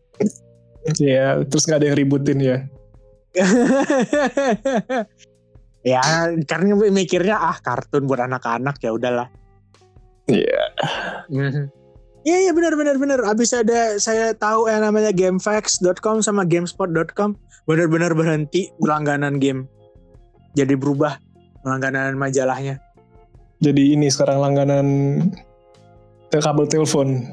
Ya, 1.04 1.36
terus 1.44 1.68
nggak 1.68 1.84
ada 1.84 1.88
yang 1.92 2.00
ributin 2.00 2.40
ya. 2.40 2.58
ya 5.84 6.02
karena 6.44 6.76
mikirnya 6.92 7.40
ah 7.40 7.58
kartun 7.60 8.04
buat 8.06 8.20
anak-anak 8.20 8.78
ya 8.84 8.92
udahlah 8.92 9.30
Iya. 10.30 10.64
Mhm. 11.34 11.66
Iya 12.22 12.38
iya 12.46 12.52
benar 12.54 12.78
benar 12.78 13.02
benar. 13.02 13.20
Abis 13.26 13.56
ada 13.58 13.98
saya 13.98 14.38
tahu 14.38 14.70
yang 14.70 14.86
namanya 14.86 15.10
gamefacts.com 15.10 16.22
sama 16.22 16.46
gamespot.com 16.46 17.34
benar-benar 17.66 18.14
berhenti 18.14 18.70
berlangganan 18.78 19.42
game. 19.42 19.66
Jadi 20.54 20.78
berubah 20.78 21.18
langganan 21.66 22.14
majalahnya. 22.14 22.78
Jadi 23.60 23.98
ini 23.98 24.08
sekarang 24.14 24.38
langganan 24.40 24.88
kabel 26.30 26.70
telepon 26.70 27.26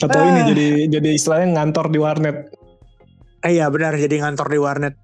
atau 0.00 0.20
ini 0.24 0.40
Ah. 0.40 0.46
jadi 0.48 0.68
jadi 0.96 1.08
istilahnya 1.12 1.60
ngantor 1.60 1.92
di 1.92 1.98
warnet. 2.00 2.36
Eh, 3.44 3.60
Iya 3.60 3.68
benar 3.68 3.94
jadi 4.00 4.24
ngantor 4.24 4.48
di 4.48 4.58
warnet. 4.58 4.94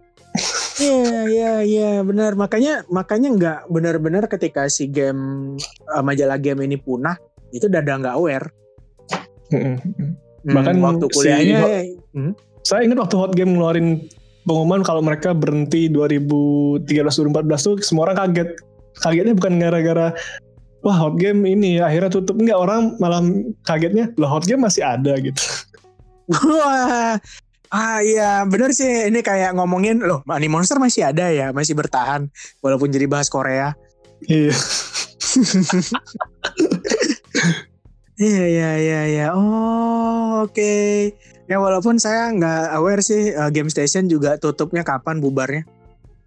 Iya 0.81 1.21
iya 1.29 1.53
iya 1.61 1.91
benar 2.01 2.33
makanya 2.33 2.87
makanya 2.89 3.29
nggak 3.37 3.59
benar-benar 3.69 4.25
ketika 4.25 4.65
si 4.73 4.89
game 4.89 5.55
eh, 5.61 6.03
majalah 6.03 6.41
game 6.41 6.65
ini 6.65 6.81
punah 6.81 7.17
itu 7.53 7.69
udah 7.69 7.83
nggak 7.85 8.17
aware. 8.17 8.47
Hmm, 9.53 9.77
Bahkan 10.49 10.81
waktu 10.81 11.05
si 11.07 11.15
kuliahnya 11.15 11.59
Hot- 11.61 12.37
Saya 12.65 12.81
ingat 12.89 12.99
waktu 13.05 13.17
Hot 13.21 13.37
Game 13.37 13.53
ngeluarin 13.53 14.09
pengumuman 14.49 14.81
kalau 14.81 15.05
mereka 15.05 15.37
berhenti 15.37 15.93
2013-2014 15.93 16.89
tuh 17.61 17.75
semua 17.85 18.09
orang 18.09 18.17
kaget. 18.23 18.49
Kagetnya 19.03 19.35
bukan 19.37 19.61
gara-gara 19.61 20.07
wah 20.81 20.97
Hot 20.97 21.21
Game 21.21 21.45
ini 21.45 21.79
akhirnya 21.79 22.09
tutup 22.09 22.41
enggak 22.41 22.57
orang 22.57 22.97
malah 22.97 23.21
kagetnya 23.69 24.09
lah 24.17 24.31
Hot 24.33 24.49
Game 24.49 24.65
masih 24.65 24.83
ada 24.83 25.15
gitu. 25.21 25.43
Wah, 26.33 27.19
ah 27.73 28.05
iya 28.05 28.45
bener 28.45 28.77
sih 28.77 29.09
ini 29.09 29.25
kayak 29.25 29.57
ngomongin 29.57 30.05
loh 30.05 30.21
Money 30.29 30.53
Monster 30.53 30.77
masih 30.77 31.09
ada 31.09 31.33
ya 31.33 31.57
masih 31.57 31.73
bertahan 31.73 32.29
walaupun 32.61 32.93
jadi 32.93 33.09
bahas 33.09 33.33
Korea. 33.33 33.73
Iya. 34.29 34.55
Iya 38.23 38.45
iya 38.47 38.71
iya 38.79 39.01
iya. 39.09 39.27
Oh 39.35 40.45
oke. 40.47 40.75
Ya 41.51 41.57
walaupun 41.59 41.99
saya 41.99 42.31
nggak 42.31 42.77
aware 42.79 43.03
sih 43.03 43.35
eh, 43.35 43.51
Game 43.51 43.73
Station 43.73 44.07
juga 44.07 44.39
tutupnya 44.39 44.87
kapan 44.87 45.19
bubarnya. 45.19 45.67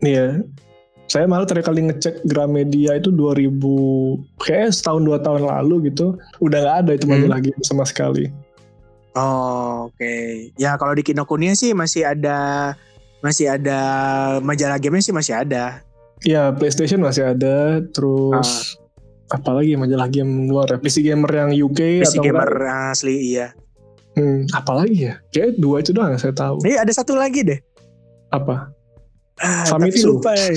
Iya. 0.04 0.44
Saya 1.06 1.30
malah 1.30 1.46
terakhir 1.46 1.70
kali 1.70 1.86
ngecek 1.86 2.26
Gramedia 2.26 2.98
itu 2.98 3.14
2000 3.14 4.42
kayak 4.42 4.74
setahun 4.74 5.06
dua 5.06 5.22
tahun 5.22 5.46
lalu 5.46 5.94
gitu. 5.94 6.18
Udah 6.42 6.60
nggak 6.66 6.78
ada 6.84 6.92
itu 6.98 7.06
Hmm. 7.06 7.30
game 7.40 7.62
sama 7.64 7.86
sekali. 7.86 8.28
Oh 9.16 9.88
oke. 9.88 10.16
Ya 10.56 10.76
kalau 10.76 10.92
di 10.92 11.02
Kinokuniya 11.02 11.54
sih 11.54 11.72
masih 11.72 12.04
ada 12.06 12.72
masih 13.20 13.48
ada 13.50 13.80
majalah 14.40 14.76
gamenya 14.76 15.04
sih 15.04 15.16
masih 15.16 15.34
ada. 15.34 15.80
Iya, 16.22 16.52
PlayStation 16.52 17.00
masih 17.00 17.28
ada, 17.28 17.80
terus 17.88 18.76
apalagi 19.28 19.74
majalah 19.74 20.06
game 20.06 20.48
luar 20.48 20.68
ya 20.68 20.78
PC 20.78 21.02
Gamer 21.02 21.28
yang 21.28 21.52
UK 21.52 21.80
PC 22.02 22.12
atau 22.12 22.24
gamer 22.24 22.50
enggak? 22.52 22.92
asli 22.92 23.16
iya. 23.32 23.48
Hmm, 24.14 24.48
apalagi 24.50 24.98
ya 25.06 25.20
kayak 25.28 25.58
dua 25.58 25.80
itu 25.80 25.92
doang 25.92 26.08
yang 26.10 26.22
saya 26.22 26.32
tahu 26.32 26.62
Ini 26.62 26.78
ada 26.78 26.92
satu 26.92 27.16
lagi 27.16 27.42
deh. 27.42 27.60
apa 28.30 28.72
Ah, 29.36 29.64
Famitsu. 29.66 30.00
Tapi 30.00 30.08
lupa 30.08 30.32
ya. 30.32 30.48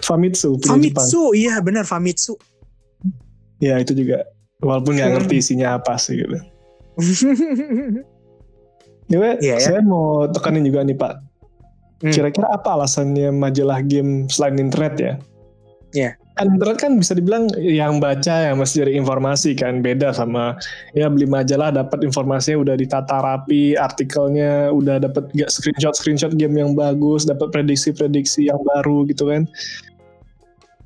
Famitsu 0.00 0.54
punya 0.54 0.78
Jepang 0.78 1.02
Famitsu, 1.02 1.22
iya 1.32 1.54
benar 1.58 1.82
Famitsu. 1.82 2.34
ya 3.58 3.74
itu 3.76 3.90
juga 3.92 4.22
walaupun 4.58 4.94
nggak 4.94 5.06
Hmm. 5.06 5.16
ngerti 5.18 5.34
isinya 5.36 5.74
apa 5.74 5.96
sih 5.96 6.14
gitu 6.14 6.38
ya, 9.08 9.18
Iya, 9.38 9.56
ya. 9.56 9.56
saya 9.58 9.80
mau 9.80 10.26
tekanin 10.28 10.66
juga 10.66 10.82
nih 10.84 10.98
Pak 10.98 11.28
Hmm. 11.98 12.14
kira-kira 12.14 12.46
apa 12.54 12.78
alasannya 12.78 13.34
majalah 13.34 13.82
game 13.82 14.30
selain 14.30 14.54
internet 14.62 14.94
ya 15.02 15.12
Iya. 15.90 16.14
kan 16.38 16.46
internet 16.54 16.78
kan 16.78 16.92
bisa 16.94 17.10
dibilang 17.18 17.50
yang 17.58 17.98
baca 17.98 18.46
yang 18.46 18.62
masih 18.62 18.86
cari 18.86 18.94
informasi 18.94 19.58
kan 19.58 19.82
beda 19.82 20.14
sama 20.14 20.54
ya 20.94 21.10
beli 21.10 21.26
majalah 21.26 21.74
dapat 21.74 22.06
informasinya 22.06 22.62
udah 22.62 22.74
ditata 22.78 23.18
rapi 23.18 23.74
artikelnya 23.74 24.70
udah 24.70 25.02
dapat 25.02 25.26
screenshot 25.50 25.98
screenshot 25.98 26.30
game 26.38 26.54
yang 26.54 26.78
bagus 26.78 27.26
dapat 27.26 27.50
prediksi-prediksi 27.50 28.46
yang 28.46 28.62
baru 28.62 29.02
gitu 29.10 29.26
kan 29.26 29.50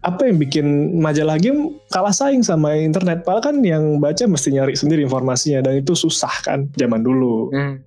apa 0.02 0.26
yang 0.26 0.36
bikin 0.42 0.98
majalah 0.98 1.38
game 1.38 1.78
kalah 1.94 2.10
saing 2.10 2.42
sama 2.42 2.74
internet 2.74 3.22
padahal 3.22 3.54
kan 3.54 3.56
yang 3.62 4.02
baca 4.02 4.26
mesti 4.26 4.50
nyari 4.50 4.74
sendiri 4.74 5.06
informasinya 5.06 5.62
dan 5.62 5.78
itu 5.78 5.94
susah 5.94 6.32
kan 6.42 6.66
zaman 6.74 7.06
dulu 7.06 7.50
Hmm. 7.54 7.78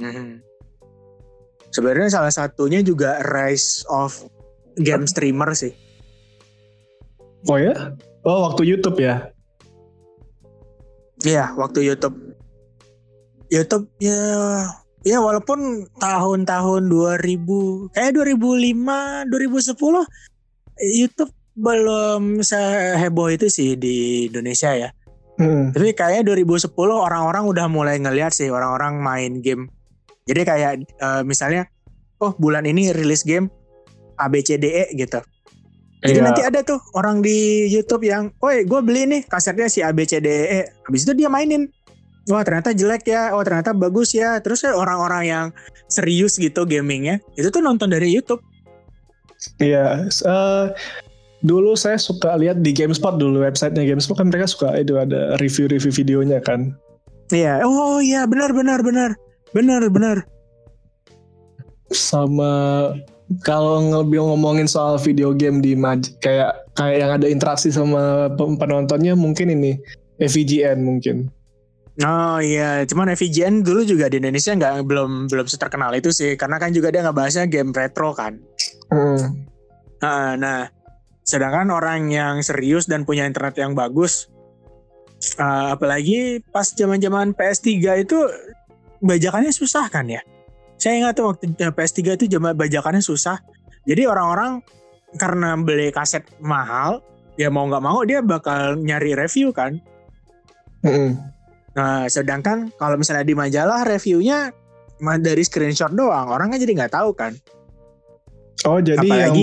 Hmm. 0.00 0.40
Sebenarnya 1.68 2.08
salah 2.08 2.32
satunya 2.32 2.80
juga 2.80 3.20
rise 3.28 3.84
of 3.92 4.24
game 4.80 5.04
streamer 5.04 5.52
sih. 5.52 5.74
oh 7.46 7.58
ya 7.60 7.92
oh 8.24 8.48
waktu 8.48 8.64
YouTube 8.64 8.98
ya 8.98 9.28
Iya, 11.26 11.50
waktu 11.58 11.82
YouTube. 11.82 12.14
YouTube 13.50 13.90
ya 13.98 14.22
ya 15.02 15.18
walaupun 15.18 15.88
tahun-tahun 15.98 16.82
2000 16.86 17.90
kayak 17.96 18.12
2005, 18.14 19.26
2010 19.26 20.06
YouTube 21.00 21.32
belum 21.58 22.40
seheboh 22.40 23.34
itu 23.34 23.50
sih 23.50 23.74
di 23.74 24.30
Indonesia 24.30 24.70
ya. 24.78 24.90
Hmm. 25.38 25.70
Tapi 25.74 25.94
kayaknya 25.94 26.34
2010 26.34 26.70
orang-orang 26.78 27.46
udah 27.46 27.66
mulai 27.70 27.98
ngeliat 27.98 28.34
sih 28.34 28.50
orang-orang 28.50 28.98
main 28.98 29.32
game. 29.42 29.70
Jadi 30.26 30.40
kayak 30.46 30.72
eh, 30.86 31.22
misalnya 31.26 31.66
oh 32.22 32.34
bulan 32.38 32.66
ini 32.66 32.94
rilis 32.94 33.22
game 33.26 33.50
ABCDE 34.18 34.94
gitu. 34.98 35.22
Jadi 35.98 36.18
Iya. 36.22 36.26
nanti 36.30 36.42
ada 36.46 36.62
tuh 36.62 36.78
orang 36.94 37.18
di 37.26 37.66
YouTube 37.66 38.06
yang, 38.06 38.30
"Woi, 38.38 38.62
gue 38.62 38.80
beli 38.86 39.02
nih 39.10 39.22
kasetnya 39.26 39.66
si 39.66 39.82
ABCDE." 39.82 40.86
Habis 40.86 41.02
itu 41.02 41.12
dia 41.18 41.26
mainin. 41.26 41.66
Wah, 42.30 42.46
ternyata 42.46 42.70
jelek 42.70 43.08
ya. 43.10 43.34
Oh, 43.34 43.42
ternyata 43.42 43.74
bagus 43.74 44.14
ya. 44.14 44.38
Terus 44.38 44.62
ya 44.62 44.78
orang-orang 44.78 45.22
yang 45.26 45.46
serius 45.90 46.38
gitu 46.38 46.68
gamingnya, 46.68 47.18
itu 47.34 47.50
tuh 47.50 47.58
nonton 47.64 47.90
dari 47.90 48.14
YouTube. 48.14 48.38
Iya, 49.58 50.06
eh, 50.06 50.64
dulu 51.42 51.78
saya 51.78 51.98
suka 52.00 52.34
lihat 52.34 52.62
di 52.64 52.74
GameSpot 52.74 53.14
dulu 53.14 53.46
websitenya 53.46 53.86
GameSpot 53.94 54.18
kan 54.18 54.28
mereka 54.30 54.50
suka 54.50 54.74
itu 54.74 54.98
ada 54.98 55.38
review-review 55.38 55.92
videonya 55.94 56.38
kan. 56.42 56.74
Iya. 57.30 57.62
Oh, 57.62 58.00
iya, 58.00 58.24
benar 58.24 58.56
benar 58.56 58.80
benar. 58.80 59.10
Benar 59.52 59.82
benar. 59.92 60.16
Sama 61.92 62.52
kalau 63.44 63.80
lebih 64.04 64.24
ngomongin 64.24 64.64
soal 64.64 64.96
video 64.96 65.36
game 65.36 65.60
di 65.60 65.76
maj 65.76 66.00
kayak 66.24 66.64
kayak 66.76 66.96
yang 66.96 67.10
ada 67.12 67.26
interaksi 67.28 67.68
sama 67.68 68.32
pen- 68.36 68.56
penontonnya 68.56 69.12
mungkin 69.12 69.52
ini 69.52 69.76
FVGN 70.16 70.80
mungkin. 70.80 71.28
Oh 71.98 72.38
iya, 72.38 72.86
cuman 72.86 73.10
FVGN 73.10 73.66
dulu 73.66 73.82
juga 73.82 74.06
di 74.06 74.22
Indonesia 74.22 74.54
nggak 74.54 74.86
belum 74.86 75.26
belum 75.26 75.46
seterkenal 75.50 75.90
itu 75.98 76.14
sih, 76.14 76.38
karena 76.38 76.62
kan 76.62 76.70
juga 76.70 76.94
dia 76.94 77.02
nggak 77.02 77.16
bahasnya 77.18 77.50
game 77.50 77.74
retro 77.74 78.14
kan. 78.14 78.38
Hmm. 78.86 79.42
Nah, 79.98 80.38
nah, 80.38 80.70
sedangkan 81.28 81.68
orang 81.68 82.08
yang 82.08 82.40
serius 82.40 82.88
dan 82.88 83.04
punya 83.04 83.28
internet 83.28 83.60
yang 83.60 83.76
bagus, 83.76 84.32
eh, 85.36 85.66
apalagi 85.76 86.40
pas 86.48 86.72
zaman-zaman 86.72 87.36
PS3 87.36 88.00
itu 88.00 88.16
bajakannya 89.04 89.52
susah 89.52 89.92
kan 89.92 90.08
ya. 90.08 90.24
Saya 90.80 91.04
ingat 91.04 91.20
tuh 91.20 91.28
waktu 91.28 91.52
eh, 91.52 91.68
PS3 91.68 92.16
itu 92.16 92.24
zaman 92.32 92.56
bajakannya 92.56 93.04
susah. 93.04 93.36
Jadi 93.84 94.08
orang-orang 94.08 94.64
karena 95.20 95.52
beli 95.60 95.92
kaset 95.92 96.24
mahal, 96.40 97.04
ya 97.36 97.52
mau 97.52 97.68
nggak 97.68 97.84
mau 97.84 98.00
dia 98.08 98.24
bakal 98.24 98.80
nyari 98.80 99.12
review 99.12 99.52
kan. 99.52 99.76
Hmm. 100.80 101.20
Nah, 101.76 102.08
sedangkan 102.08 102.72
kalau 102.80 102.96
misalnya 102.96 103.28
di 103.28 103.36
majalah 103.36 103.84
reviewnya 103.84 104.48
dari 105.20 105.44
screenshot 105.44 105.92
doang, 105.92 106.32
orang 106.32 106.56
kan 106.56 106.58
jadi 106.58 106.72
nggak 106.72 106.94
tahu 106.96 107.12
kan. 107.12 107.36
Oh 108.64 108.80
jadi 108.80 109.04
yang 109.04 109.36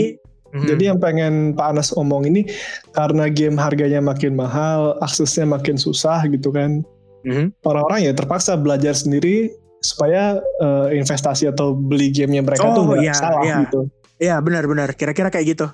Mhm. 0.56 0.68
jadi 0.72 0.84
yang 0.96 1.00
pengen 1.04 1.34
Pak 1.52 1.76
Anas 1.76 1.92
omong 1.92 2.24
ini 2.26 2.48
karena 2.96 3.28
game 3.28 3.60
harganya 3.60 4.00
makin 4.00 4.40
mahal, 4.40 4.96
aksesnya 5.04 5.44
makin 5.44 5.76
susah 5.76 6.24
gitu 6.32 6.50
kan. 6.56 6.82
Mhm. 7.26 7.58
orang-orang 7.66 8.06
ya 8.06 8.14
terpaksa 8.14 8.54
belajar 8.54 8.94
sendiri 8.94 9.50
supaya 9.82 10.38
eh, 10.62 10.88
investasi 10.98 11.50
atau 11.50 11.74
beli 11.74 12.14
gamenya 12.14 12.46
mereka 12.46 12.70
tuh 12.70 12.86
Oh, 12.86 12.94
nggak 12.94 13.02
iya, 13.02 13.14
salah 13.18 13.42
iya. 13.44 13.58
gitu. 13.66 13.80
Iya 14.22 14.36
benar-benar, 14.40 14.94
kira-kira 14.94 15.34
kayak 15.34 15.58
gitu. 15.58 15.68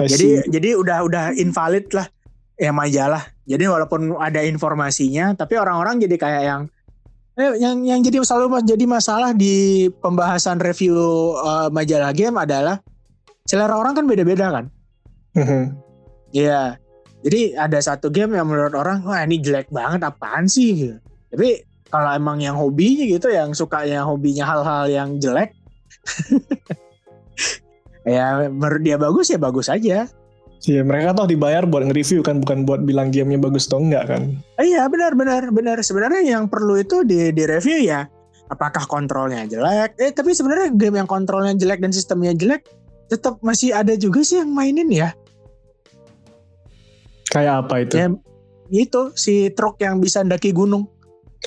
Jadi 0.00 0.48
jadi 0.48 0.80
udah 0.80 1.04
udah 1.04 1.24
invalid 1.36 1.92
lah 1.92 2.08
ya 2.56 2.72
majalah. 2.72 3.28
Jadi 3.44 3.64
walaupun 3.68 4.16
ada 4.16 4.40
informasinya, 4.40 5.36
tapi 5.36 5.60
orang-orang 5.60 6.00
jadi 6.00 6.16
kayak 6.16 6.42
yang 6.48 6.62
eh, 7.36 7.52
yang 7.60 7.76
yang 7.84 8.00
jadi 8.00 8.24
selalu 8.24 8.64
jadi 8.64 8.84
masalah 8.88 9.36
di 9.36 9.86
pembahasan 10.00 10.56
review 10.64 10.96
eh, 11.36 11.68
majalah 11.68 12.16
game 12.16 12.40
adalah 12.40 12.80
selera 13.46 13.76
orang 13.76 13.96
kan 13.96 14.04
beda-beda 14.08 14.50
kan. 14.50 14.64
Mhm. 15.36 15.62
Iya. 16.34 16.76
Jadi 17.20 17.52
ada 17.52 17.76
satu 17.84 18.08
game 18.08 18.32
yang 18.32 18.48
menurut 18.48 18.72
orang 18.72 19.04
wah 19.04 19.20
ini 19.20 19.36
jelek 19.44 19.68
banget 19.68 20.00
apaan 20.00 20.48
sih 20.48 20.72
gitu. 20.72 20.96
Tapi 21.30 21.68
kalau 21.92 22.10
emang 22.16 22.40
yang 22.40 22.56
hobinya 22.56 23.04
gitu 23.04 23.28
yang 23.28 23.52
suka 23.52 23.84
yang 23.84 24.08
hobinya 24.08 24.46
hal-hal 24.46 24.86
yang 24.88 25.18
jelek 25.18 25.52
ya 28.08 28.48
menurut 28.48 28.80
dia 28.80 28.96
bagus 28.96 29.28
ya 29.28 29.36
bagus 29.36 29.68
aja. 29.68 30.08
Iya, 30.60 30.84
mereka 30.84 31.16
toh 31.16 31.24
dibayar 31.24 31.64
buat 31.64 31.88
nge-review 31.88 32.20
kan 32.20 32.44
bukan 32.44 32.68
buat 32.68 32.84
bilang 32.84 33.08
gamenya 33.08 33.40
bagus 33.40 33.64
atau 33.64 33.80
enggak 33.80 34.12
kan. 34.12 34.22
Eh, 34.60 34.76
Iya 34.76 34.92
benar 34.92 35.16
benar 35.16 35.48
benar. 35.48 35.80
Sebenarnya 35.80 36.20
yang 36.20 36.52
perlu 36.52 36.76
itu 36.76 37.00
di 37.00 37.32
di 37.32 37.48
review 37.48 37.80
ya 37.80 38.04
apakah 38.52 38.84
kontrolnya 38.84 39.48
jelek. 39.48 39.96
Eh 39.96 40.12
tapi 40.12 40.36
sebenarnya 40.36 40.68
game 40.76 41.00
yang 41.00 41.08
kontrolnya 41.08 41.56
jelek 41.56 41.80
dan 41.80 41.96
sistemnya 41.96 42.36
jelek 42.36 42.68
tetap 43.10 43.42
masih 43.42 43.74
ada 43.74 43.98
juga 43.98 44.22
sih 44.22 44.38
yang 44.38 44.54
mainin 44.54 44.86
ya. 44.86 45.10
Kayak 47.34 47.66
apa 47.66 47.74
itu? 47.82 47.94
Ya 47.98 48.08
itu 48.70 49.10
si 49.18 49.50
truk 49.50 49.82
yang 49.82 49.98
bisa 49.98 50.22
ndaki 50.22 50.54
gunung. 50.54 50.86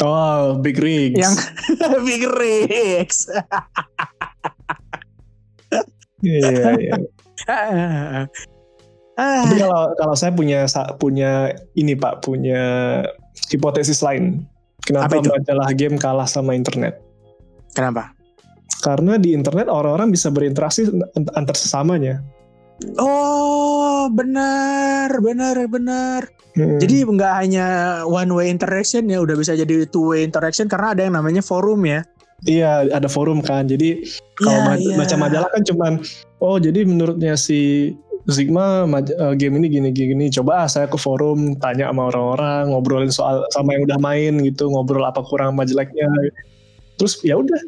Oh, 0.04 0.60
Big 0.60 0.76
Rigs. 0.82 1.16
yang 1.16 1.34
Big 2.08 2.24
Rigs. 2.28 3.32
Iya, 6.24 6.80
iya. 6.80 6.94
Ah, 9.14 9.46
Tapi 9.46 9.62
kalau 9.62 9.94
kalau 10.00 10.16
saya 10.18 10.34
punya 10.34 10.66
punya 10.98 11.54
ini 11.78 11.94
Pak, 11.94 12.26
punya 12.26 12.64
hipotesis 13.54 14.02
lain. 14.02 14.48
Apa 14.90 15.20
Kenapa 15.22 15.40
majalah 15.40 15.70
game 15.78 15.96
kalah 16.02 16.26
sama 16.28 16.58
internet? 16.58 16.98
Kenapa? 17.78 18.12
Karena 18.84 19.16
di 19.16 19.32
internet 19.32 19.72
orang-orang 19.72 20.12
bisa 20.12 20.28
berinteraksi 20.28 20.88
ant- 21.16 21.34
antar 21.34 21.56
sesamanya. 21.56 22.20
Oh, 23.00 24.12
benar, 24.12 25.08
benar, 25.24 25.56
benar. 25.72 26.28
Hmm. 26.58 26.78
Jadi 26.78 27.06
nggak 27.08 27.34
hanya 27.40 27.66
one 28.04 28.30
way 28.34 28.48
interaction 28.52 29.08
ya, 29.08 29.24
udah 29.24 29.40
bisa 29.40 29.56
jadi 29.56 29.88
two 29.88 30.12
way 30.12 30.26
interaction 30.26 30.68
karena 30.68 30.92
ada 30.92 31.02
yang 31.06 31.16
namanya 31.16 31.40
forum 31.40 31.86
ya. 31.88 32.04
Iya, 32.44 32.92
ada 32.92 33.08
forum 33.08 33.40
kan. 33.40 33.72
Jadi 33.72 34.04
kalau 34.36 34.52
Iya, 34.52 34.68
ma- 34.68 34.80
iya. 34.80 34.96
baca 35.00 35.16
majalah 35.16 35.50
kan 35.54 35.64
cuman 35.64 35.94
oh 36.44 36.60
jadi 36.60 36.84
menurutnya 36.84 37.40
si 37.40 37.94
Sigma 38.28 38.88
eh, 38.88 39.34
game 39.36 39.60
ini 39.64 39.68
gini 39.68 39.90
gini. 39.92 40.26
Coba 40.32 40.64
ah, 40.64 40.68
saya 40.68 40.88
ke 40.88 40.96
forum 41.00 41.56
tanya 41.60 41.92
sama 41.92 42.12
orang-orang, 42.12 42.72
ngobrolin 42.72 43.12
soal 43.12 43.44
sama 43.52 43.76
yang 43.76 43.84
udah 43.88 44.00
main 44.00 44.40
gitu, 44.44 44.68
ngobrol 44.72 45.04
apa 45.04 45.24
kurang 45.24 45.56
sama 45.56 45.64
jeleknya. 45.68 46.08
Terus 47.00 47.20
ya 47.24 47.40
udah. 47.40 47.60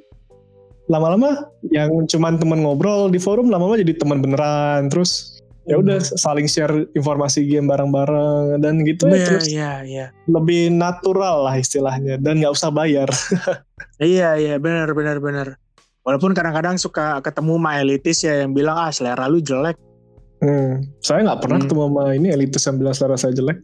Lama-lama 0.85 1.49
yang 1.73 1.89
cuman 2.05 2.37
temen 2.37 2.61
ngobrol 2.61 3.09
di 3.09 3.17
forum 3.17 3.49
lama-lama 3.49 3.81
jadi 3.81 3.97
teman 3.97 4.21
beneran. 4.21 4.85
Terus 4.93 5.35
ya 5.65 5.81
udah 5.81 5.97
Hmm. 5.97 6.13
saling 6.13 6.45
share 6.45 6.85
informasi 6.93 7.41
game 7.41 7.65
bareng-bareng 7.65 8.61
dan 8.61 8.85
gitu 8.85 9.09
ya 9.09 9.17
Iya, 9.17 9.25
terus 9.25 9.45
iya, 9.49 9.71
iya. 9.81 10.05
lebih 10.29 10.69
natural 10.69 11.41
lah 11.41 11.57
istilahnya 11.57 12.21
dan 12.21 12.37
nggak 12.37 12.53
usah 12.53 12.69
bayar. 12.69 13.09
Iya, 13.95 14.35
iya, 14.35 14.55
benar, 14.59 14.91
benar, 14.91 15.17
benar. 15.17 15.47
Walaupun 16.03 16.35
kadang-kadang 16.35 16.75
suka 16.75 17.17
ketemu 17.23 17.57
sama 17.57 17.71
elitis 17.79 18.21
ya 18.21 18.43
yang 18.45 18.51
bilang 18.51 18.77
ah 18.77 18.91
selera 18.91 19.25
lu 19.25 19.39
jelek. 19.39 19.79
Hmm. 20.37 20.83
Saya 20.99 21.25
nggak 21.25 21.39
pernah 21.41 21.57
Hmm. 21.57 21.65
ketemu 21.65 21.81
sama 21.89 22.03
ini 22.13 22.27
elitis 22.29 22.63
yang 22.67 22.77
bilang 22.77 22.93
selera 22.93 23.17
saya 23.17 23.33
jelek. 23.33 23.57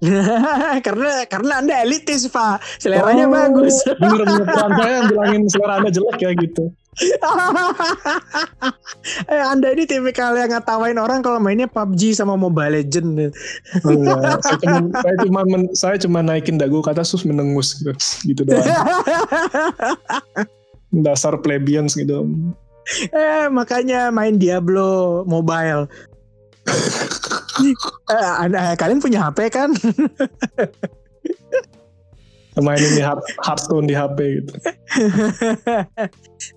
karena 0.86 1.28
karena 1.28 1.52
anda 1.60 1.74
elitis 1.84 2.24
pak, 2.28 2.60
seleranya 2.80 3.28
Oh, 3.28 3.32
bagus. 3.36 3.84
Bener 4.00 4.24
bener 4.24 4.46
teman 4.48 4.72
saya 4.76 4.92
yang 4.96 5.06
bilangin 5.12 5.42
selera 5.48 5.74
anda 5.80 5.90
jelek 5.92 6.18
ya 6.20 6.32
gitu. 6.40 6.64
eh, 9.30 9.42
anda 9.46 9.70
ini 9.72 9.86
tipikal 9.86 10.34
yang 10.34 10.50
ngatawain 10.50 10.98
orang 10.98 11.22
kalau 11.22 11.38
mainnya 11.38 11.70
PUBG 11.70 12.12
sama 12.12 12.34
Mobile 12.34 12.82
Legend. 12.82 13.30
Saya 14.42 14.56
cuma 14.58 14.90
saya 14.98 15.16
cuma 15.22 15.40
men- 15.46 15.72
saya 15.72 15.96
cuma 15.96 16.18
naikin 16.20 16.58
dagu 16.58 16.82
kata 16.82 17.06
sus 17.06 17.22
menengus 17.22 17.78
gitu, 17.78 17.94
gitu 18.26 18.42
doang. 18.42 18.66
Dasar 20.90 21.38
plebeians 21.38 21.94
gitu. 21.94 22.26
eh, 23.14 23.46
makanya 23.48 24.10
main 24.10 24.36
Diablo 24.36 25.22
Mobile. 25.24 25.86
Eh, 27.62 28.74
kalian 28.74 29.00
punya 29.00 29.24
HP 29.24 29.38
kan? 29.48 29.70
Main 32.60 32.76
ini 32.76 33.00
Heart- 33.00 33.40
Hearthstone 33.40 33.86
di 33.86 33.94
HP 33.94 34.18
gitu. 34.42 34.52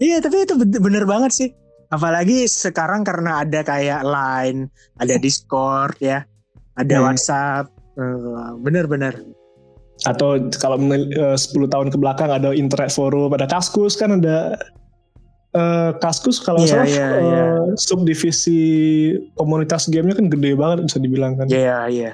Iya 0.02 0.20
tapi 0.20 0.44
itu 0.44 0.58
ben- 0.58 0.82
bener 0.82 1.06
banget 1.06 1.32
sih. 1.32 1.50
Apalagi 1.88 2.44
sekarang 2.44 3.06
karena 3.06 3.46
ada 3.46 3.62
kayak 3.62 4.02
Line, 4.02 4.68
ada 4.98 5.16
Discord 5.16 5.94
ya, 6.02 6.26
ada 6.76 6.96
Hmm. 6.98 7.06
WhatsApp. 7.08 7.66
Eh, 7.94 8.52
Bener-bener. 8.60 9.14
Atau 10.04 10.42
kalau 10.58 10.82
menel- 10.82 11.14
eh, 11.14 11.38
10 11.38 11.70
tahun 11.70 11.94
ke 11.94 11.98
belakang 12.02 12.34
ada 12.34 12.50
internet 12.52 12.90
forum, 12.90 13.30
ada 13.32 13.46
Kaskus 13.46 13.94
kan 13.94 14.18
ada 14.18 14.58
eh, 15.54 15.90
Kaskus 15.98 16.38
kalau 16.38 16.60
Iya, 16.60 16.68
salah 16.68 16.86
iya, 16.86 17.08
eh, 17.08 17.22
iya. 17.22 17.44
subdivisi 17.76 18.60
komunitas 19.34 19.88
gamenya 19.88 20.16
kan 20.16 20.28
gede 20.28 20.52
banget 20.54 20.78
bisa 20.84 20.98
dibilang 20.98 21.34
kan. 21.36 21.46
Iya 21.48 21.78
iya. 21.88 22.12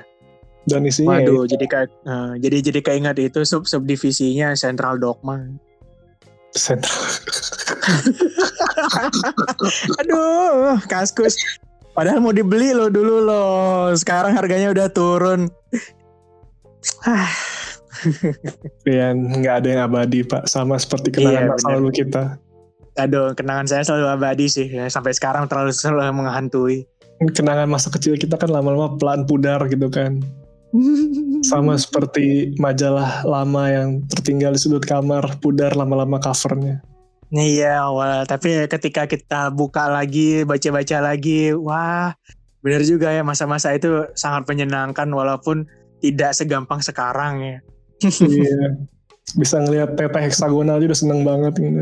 Dan 0.64 0.84
isinya 0.84 1.18
ya 1.18 1.26
Waduh, 1.26 1.44
jadi 1.46 1.66
kayak 1.66 1.90
eh, 2.04 2.32
jadi 2.40 2.56
jadi 2.62 2.80
keinget 2.82 3.16
itu 3.18 3.40
sub 3.44 3.64
subdivisinya 3.64 4.54
Central 4.54 4.98
Dogma. 4.98 5.40
sentral. 6.50 6.90
Aduh, 10.00 10.78
kaskus. 10.86 11.36
Padahal 11.92 12.20
mau 12.20 12.32
dibeli 12.32 12.72
lo 12.72 12.88
dulu 12.88 13.22
loh. 13.22 13.92
Sekarang 13.94 14.34
harganya 14.34 14.70
udah 14.70 14.88
turun. 14.88 15.50
Ah, 17.04 17.28
Ya, 18.82 19.12
nggak 19.12 19.54
ada 19.60 19.68
yang 19.68 19.82
abadi 19.84 20.24
pak, 20.24 20.48
sama 20.48 20.80
seperti 20.80 21.12
Iya, 21.12 21.14
kenangan 21.14 21.44
masa 21.50 21.60
benar. 21.60 21.76
lalu 21.76 21.90
kita. 21.92 22.24
Aduh, 23.00 23.32
kenangan 23.32 23.66
saya 23.66 23.84
selalu 23.88 24.08
abadi 24.20 24.46
sih. 24.52 24.68
Ya, 24.68 24.92
sampai 24.92 25.16
sekarang 25.16 25.48
terlalu 25.48 25.72
selalu 25.72 26.12
menghantui. 26.12 26.84
Kenangan 27.32 27.68
masa 27.68 27.88
kecil 27.92 28.20
kita 28.20 28.36
kan 28.36 28.52
lama-lama 28.52 28.96
pelan 29.00 29.24
pudar 29.24 29.64
gitu 29.72 29.88
kan. 29.88 30.20
Sama 31.48 31.76
seperti 31.84 32.56
majalah 32.60 33.24
lama 33.24 33.64
yang 33.72 34.04
tertinggal 34.12 34.56
di 34.56 34.60
sudut 34.60 34.84
kamar, 34.84 35.40
pudar 35.40 35.76
lama-lama 35.76 36.20
covernya. 36.20 36.84
Iya, 37.30 37.86
awal. 37.88 38.26
Tapi 38.26 38.68
ketika 38.68 39.06
kita 39.06 39.54
buka 39.54 39.88
lagi, 39.88 40.44
baca-baca 40.44 40.98
lagi, 41.14 41.54
wah, 41.54 42.16
bener 42.60 42.84
juga 42.84 43.14
ya 43.14 43.24
masa-masa 43.24 43.72
itu 43.72 44.08
sangat 44.18 44.44
menyenangkan 44.50 45.08
walaupun 45.08 45.64
tidak 46.04 46.36
segampang 46.36 46.84
sekarang 46.84 47.40
ya. 47.40 47.58
iya. 48.28 48.68
Bisa 49.38 49.62
ngelihat 49.62 49.94
teteh 49.94 50.26
heksagonal 50.26 50.82
aja 50.82 50.90
udah 50.90 51.00
seneng 51.00 51.22
banget 51.22 51.54
gitu. 51.60 51.82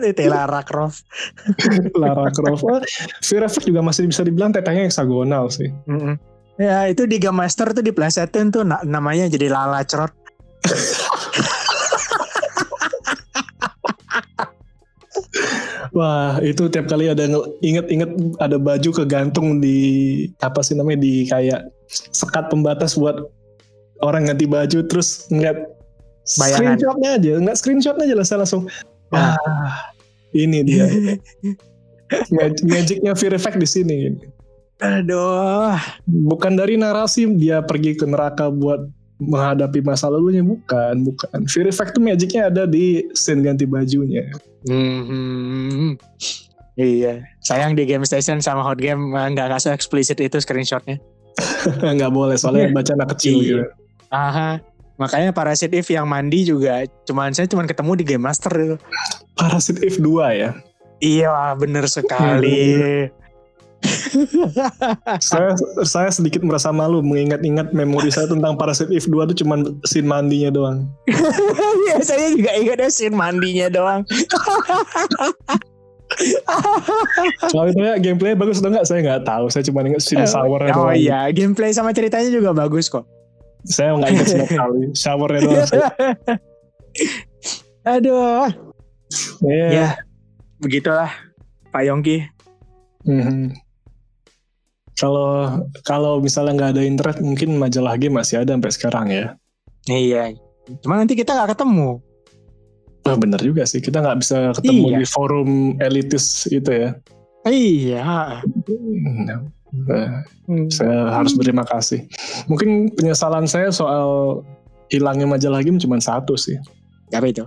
Itu 0.10 0.22
Lara 0.30 0.64
Croft. 0.64 1.04
Lara 2.00 2.32
Croft. 2.32 2.62
Oh, 2.64 2.80
Fear 3.20 3.44
Effect 3.44 3.68
juga 3.68 3.84
masih 3.84 4.08
bisa 4.08 4.24
dibilang 4.24 4.54
tetehnya 4.54 4.88
heksagonal 4.88 5.52
sih. 5.52 5.68
Mm-mm. 5.84 6.16
Ya 6.60 6.84
itu 6.92 7.08
di 7.08 7.16
Game 7.16 7.40
Master 7.40 7.72
tuh 7.72 7.80
diplesetin 7.80 8.52
tuh 8.52 8.68
na- 8.68 8.84
namanya 8.84 9.32
jadi 9.32 9.48
Lala 9.48 9.80
Crot. 9.84 10.12
Wah, 15.90 16.38
itu 16.38 16.70
tiap 16.70 16.86
kali 16.86 17.10
ada 17.10 17.26
nge- 17.26 17.50
inget-inget 17.64 18.10
ada 18.38 18.56
baju 18.60 18.90
kegantung 18.94 19.58
di 19.58 19.78
apa 20.38 20.62
sih 20.62 20.78
namanya 20.78 21.02
di 21.02 21.26
kayak 21.26 21.66
sekat 21.90 22.46
pembatas 22.46 22.94
buat 22.94 23.26
orang 23.98 24.30
ganti 24.30 24.46
baju 24.46 24.86
terus 24.86 25.26
ngeliat 25.34 25.66
Bayangan. 26.36 26.58
screenshotnya 26.76 27.10
aja, 27.12 27.32
nggak 27.38 27.56
screenshotnya 27.56 28.04
aja 28.04 28.14
lah 28.14 28.24
saya 28.24 28.38
langsung 28.40 28.62
Ah. 29.10 29.34
wah 29.34 29.74
ini 30.30 30.62
dia 30.62 30.86
Mag- 32.30 32.62
magicnya 32.62 33.12
Fear 33.12 33.34
Effect 33.34 33.56
di 33.56 33.66
sini. 33.66 33.96
Aduh. 34.80 35.74
Bukan 36.04 36.54
dari 36.54 36.74
narasi 36.74 37.26
dia 37.32 37.60
pergi 37.60 37.94
ke 37.94 38.02
neraka 38.02 38.48
buat 38.48 38.82
menghadapi 39.16 39.78
masa 39.80 40.08
lalunya 40.08 40.40
bukan, 40.40 41.04
bukan. 41.04 41.46
Fear 41.46 41.68
Effect 41.68 41.92
tuh 41.92 42.02
magicnya 42.02 42.46
ada 42.46 42.64
di 42.64 43.06
scene 43.12 43.42
ganti 43.42 43.62
bajunya. 43.62 44.26
Hmm. 44.64 45.94
Iya. 46.74 47.22
Sayang 47.40 47.74
di 47.74 47.84
Game 47.84 48.02
Station 48.02 48.40
sama 48.40 48.62
Hot 48.62 48.78
Game 48.78 49.12
eh, 49.12 49.28
nggak 49.28 49.52
kasih 49.52 49.70
eksplisit 49.70 50.18
itu 50.18 50.38
screenshotnya. 50.38 50.98
nggak 51.94 52.10
boleh 52.10 52.34
soalnya 52.34 52.72
baca 52.72 52.90
anak 52.92 53.14
kecil 53.14 53.34
Iya. 53.36 53.44
gitu. 53.44 53.64
Aha. 54.10 54.50
Makanya 55.00 55.32
Parasite 55.32 55.72
Eve 55.72 55.96
yang 55.96 56.04
mandi 56.04 56.44
juga 56.44 56.84
cuman 57.08 57.32
saya 57.32 57.48
cuman 57.48 57.64
ketemu 57.64 57.92
di 57.96 58.04
Game 58.04 58.24
Master 58.28 58.52
itu. 58.52 58.76
Parasite 59.32 59.80
Eve 59.80 59.96
2 59.96 60.36
ya. 60.36 60.50
Iya, 61.00 61.56
bener 61.56 61.88
sekali. 61.88 63.08
saya 65.24 65.56
saya 65.88 66.12
sedikit 66.12 66.44
merasa 66.44 66.68
malu 66.68 67.00
mengingat-ingat 67.00 67.72
memori 67.72 68.12
saya 68.12 68.28
tentang 68.28 68.60
Parasite 68.60 68.92
Eve 68.92 69.08
2 69.08 69.32
itu 69.32 69.40
cuma 69.40 69.56
scene 69.88 70.04
mandinya 70.04 70.52
doang. 70.52 70.84
Iya, 71.90 72.04
saya 72.04 72.30
juga 72.30 72.52
ingat 72.54 72.78
ya 72.78 72.90
scene 72.92 73.16
mandinya 73.16 73.66
doang. 73.72 74.04
Kalau 77.50 77.70
itu 77.70 77.80
ya 77.80 77.96
gameplay 77.96 78.36
bagus 78.36 78.60
atau 78.60 78.68
enggak 78.68 78.84
saya 78.86 79.00
nggak 79.00 79.24
tahu. 79.24 79.48
Saya 79.48 79.64
cuma 79.64 79.80
ingat 79.82 80.02
scene 80.04 80.28
showernya 80.28 80.76
Oh 80.76 80.92
doang. 80.92 80.98
iya, 80.98 81.32
gameplay 81.32 81.72
sama 81.72 81.96
ceritanya 81.96 82.28
juga 82.28 82.52
bagus 82.52 82.92
kok. 82.92 83.08
Saya 83.64 83.96
nggak 83.96 84.10
ingat 84.10 84.26
sama 84.26 84.44
sekali. 84.46 84.80
Showernya 85.02 85.40
doang. 85.42 85.66
Saya, 85.66 85.88
Aduh. 87.96 88.46
Iya. 89.42 89.68
Ya, 89.72 89.88
begitulah 90.60 91.10
Pak 91.72 91.82
Yongki. 91.84 92.28
Mhm. 93.08 93.56
Kalau 94.94 95.64
kalau 95.80 96.20
misalnya 96.20 96.52
nggak 96.60 96.72
ada 96.76 96.82
internet 96.84 97.18
mungkin 97.24 97.56
majalah 97.56 97.96
game 97.96 98.20
masih 98.20 98.44
ada 98.44 98.52
sampai 98.52 98.72
sekarang 98.72 99.06
ya. 99.08 99.26
Iya. 99.88 100.36
Cuma 100.84 101.00
nanti 101.00 101.16
kita 101.16 101.32
nggak 101.32 101.56
ketemu. 101.56 102.04
Wah 103.00 103.16
bener 103.16 103.40
juga 103.40 103.64
sih 103.64 103.80
kita 103.80 104.04
nggak 104.04 104.18
bisa 104.20 104.52
ketemu 104.60 104.92
Iya. 104.92 104.98
di 105.00 105.06
forum 105.08 105.50
elitis 105.80 106.44
itu 106.52 106.68
ya. 106.68 106.90
Iya. 107.48 108.04
Nah, 109.24 109.40
Hmm. 109.70 110.66
saya 110.66 111.14
harus 111.14 111.30
berterima 111.32 111.62
kasih. 111.62 112.04
Mungkin 112.50 112.90
penyesalan 112.94 113.46
saya 113.46 113.70
soal 113.70 114.42
hilangnya 114.90 115.30
majalah 115.30 115.62
game 115.62 115.78
cuma 115.78 116.02
satu 116.02 116.34
sih. 116.34 116.58
Apa 117.14 117.30
itu? 117.30 117.46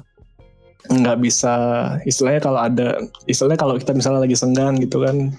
Nggak 0.87 1.19
bisa 1.19 1.53
istilahnya 2.03 2.39
kalau 2.39 2.59
ada 2.59 2.99
istilahnya 3.27 3.59
kalau 3.59 3.75
kita 3.75 3.91
misalnya 3.91 4.23
lagi 4.23 4.35
senggang 4.35 4.79
gitu 4.79 5.03
kan. 5.03 5.35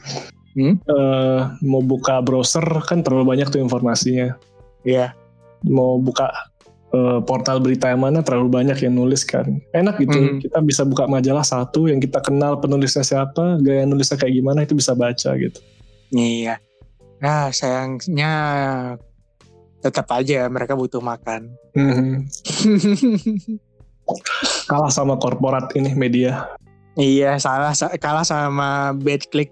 Hmm? 0.55 0.79
eh, 0.79 1.41
mau 1.67 1.83
buka 1.83 2.23
browser 2.23 2.63
kan 2.87 3.03
terlalu 3.03 3.35
banyak 3.35 3.51
tuh 3.51 3.59
informasinya. 3.59 4.37
Iya. 4.85 5.17
mau 5.65 5.97
buka 5.97 6.29
eh, 6.93 7.19
portal 7.25 7.57
berita 7.59 7.89
yang 7.89 8.05
mana 8.05 8.21
terlalu 8.21 8.53
banyak 8.53 8.77
yang 8.85 8.93
nulis 8.93 9.25
kan 9.25 9.49
enak 9.73 9.97
gitu 9.97 10.13
Mhm. 10.13 10.45
kita 10.45 10.61
bisa 10.61 10.85
buka 10.85 11.09
majalah 11.09 11.41
satu 11.41 11.89
yang 11.89 11.97
kita 11.99 12.21
kenal 12.21 12.61
penulisnya 12.61 13.01
siapa 13.01 13.57
gaya 13.65 13.89
nulisnya 13.89 14.21
kayak 14.21 14.37
gimana 14.37 14.63
itu 14.63 14.77
bisa 14.77 14.93
baca 14.93 15.33
gitu 15.41 15.57
Iya. 16.13 16.61
Nah, 17.25 17.49
sayangnya 17.49 18.33
tetap 19.81 20.05
aja 20.13 20.45
mereka 20.53 20.77
butuh 20.77 21.01
makan. 21.01 21.57
Mhm. 21.73 22.25
kalah 24.69 24.93
sama 24.93 25.17
korporat 25.17 25.73
ini 25.81 25.97
media 25.97 26.45
iya, 27.01 27.41
salah 27.41 27.73
sa- 27.73 27.97
kalah 27.97 28.21
sama 28.21 28.93
bad 28.93 29.25
click. 29.33 29.49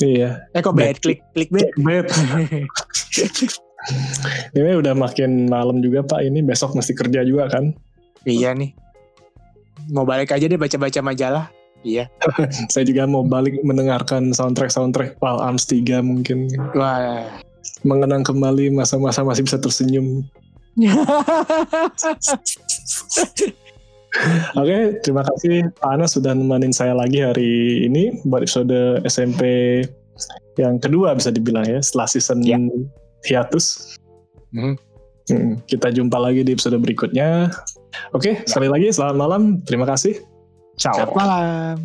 iya 0.00 0.48
Eh 0.56 0.64
kok 0.64 0.72
Bad 0.72 0.80
bad 0.80 0.96
click? 1.04 1.20
Clickbait. 1.36 1.68
Bet. 1.76 2.08
ini 4.56 4.70
udah 4.80 4.96
makin 4.96 5.52
malam 5.52 5.84
juga 5.84 6.00
pak 6.00 6.24
ini 6.24 6.40
besok 6.40 6.72
mesti 6.72 6.96
kerja 6.96 7.20
juga 7.20 7.52
kan 7.52 7.76
iya 8.24 8.56
nih. 8.56 8.72
Mau 9.92 10.08
balik 10.08 10.32
aja 10.32 10.48
deh 10.48 10.60
baca-baca 10.60 11.00
majalah. 11.04 11.52
Iya. 11.80 12.12
saya 12.72 12.84
juga 12.84 13.08
mau 13.08 13.24
balik 13.24 13.56
mendengarkan 13.64 14.36
soundtrack 14.36 14.68
soundtrack 14.68 15.16
Pal 15.16 15.40
Arms 15.40 15.64
3 15.64 16.04
mungkin 16.04 16.48
Wah. 16.76 17.24
mengenang 17.84 18.20
kembali 18.20 18.68
masa-masa 18.76 19.24
masih 19.24 19.48
bisa 19.48 19.56
tersenyum 19.56 20.20
Oke, 24.58 24.98
terima 25.06 25.22
kasih 25.22 25.70
Pak 25.78 25.90
Anas 25.94 26.18
sudah 26.18 26.34
nemenin 26.34 26.74
saya 26.74 26.98
lagi 26.98 27.22
hari 27.22 27.86
ini 27.86 28.18
buat 28.26 28.42
episode 28.42 29.00
SMP 29.06 29.42
yang 30.58 30.82
kedua 30.82 31.14
bisa 31.14 31.30
dibilang 31.30 31.62
ya 31.64 31.78
setelah 31.78 32.08
season 32.10 32.42
Ya. 32.42 32.58
hiatus. 33.24 33.96
Mhm. 34.50 34.74
Hmm, 35.30 35.62
kita 35.70 35.94
jumpa 35.94 36.18
lagi 36.18 36.42
di 36.42 36.58
episode 36.58 36.74
berikutnya. 36.82 37.54
Oke, 38.10 38.42
sekali 38.50 38.66
lagi 38.66 38.90
selamat 38.90 39.14
malam. 39.16 39.42
Terima 39.62 39.86
kasih. 39.86 40.18
Ciao. 40.79 40.95
Selamat 40.95 41.15
malam. 41.15 41.75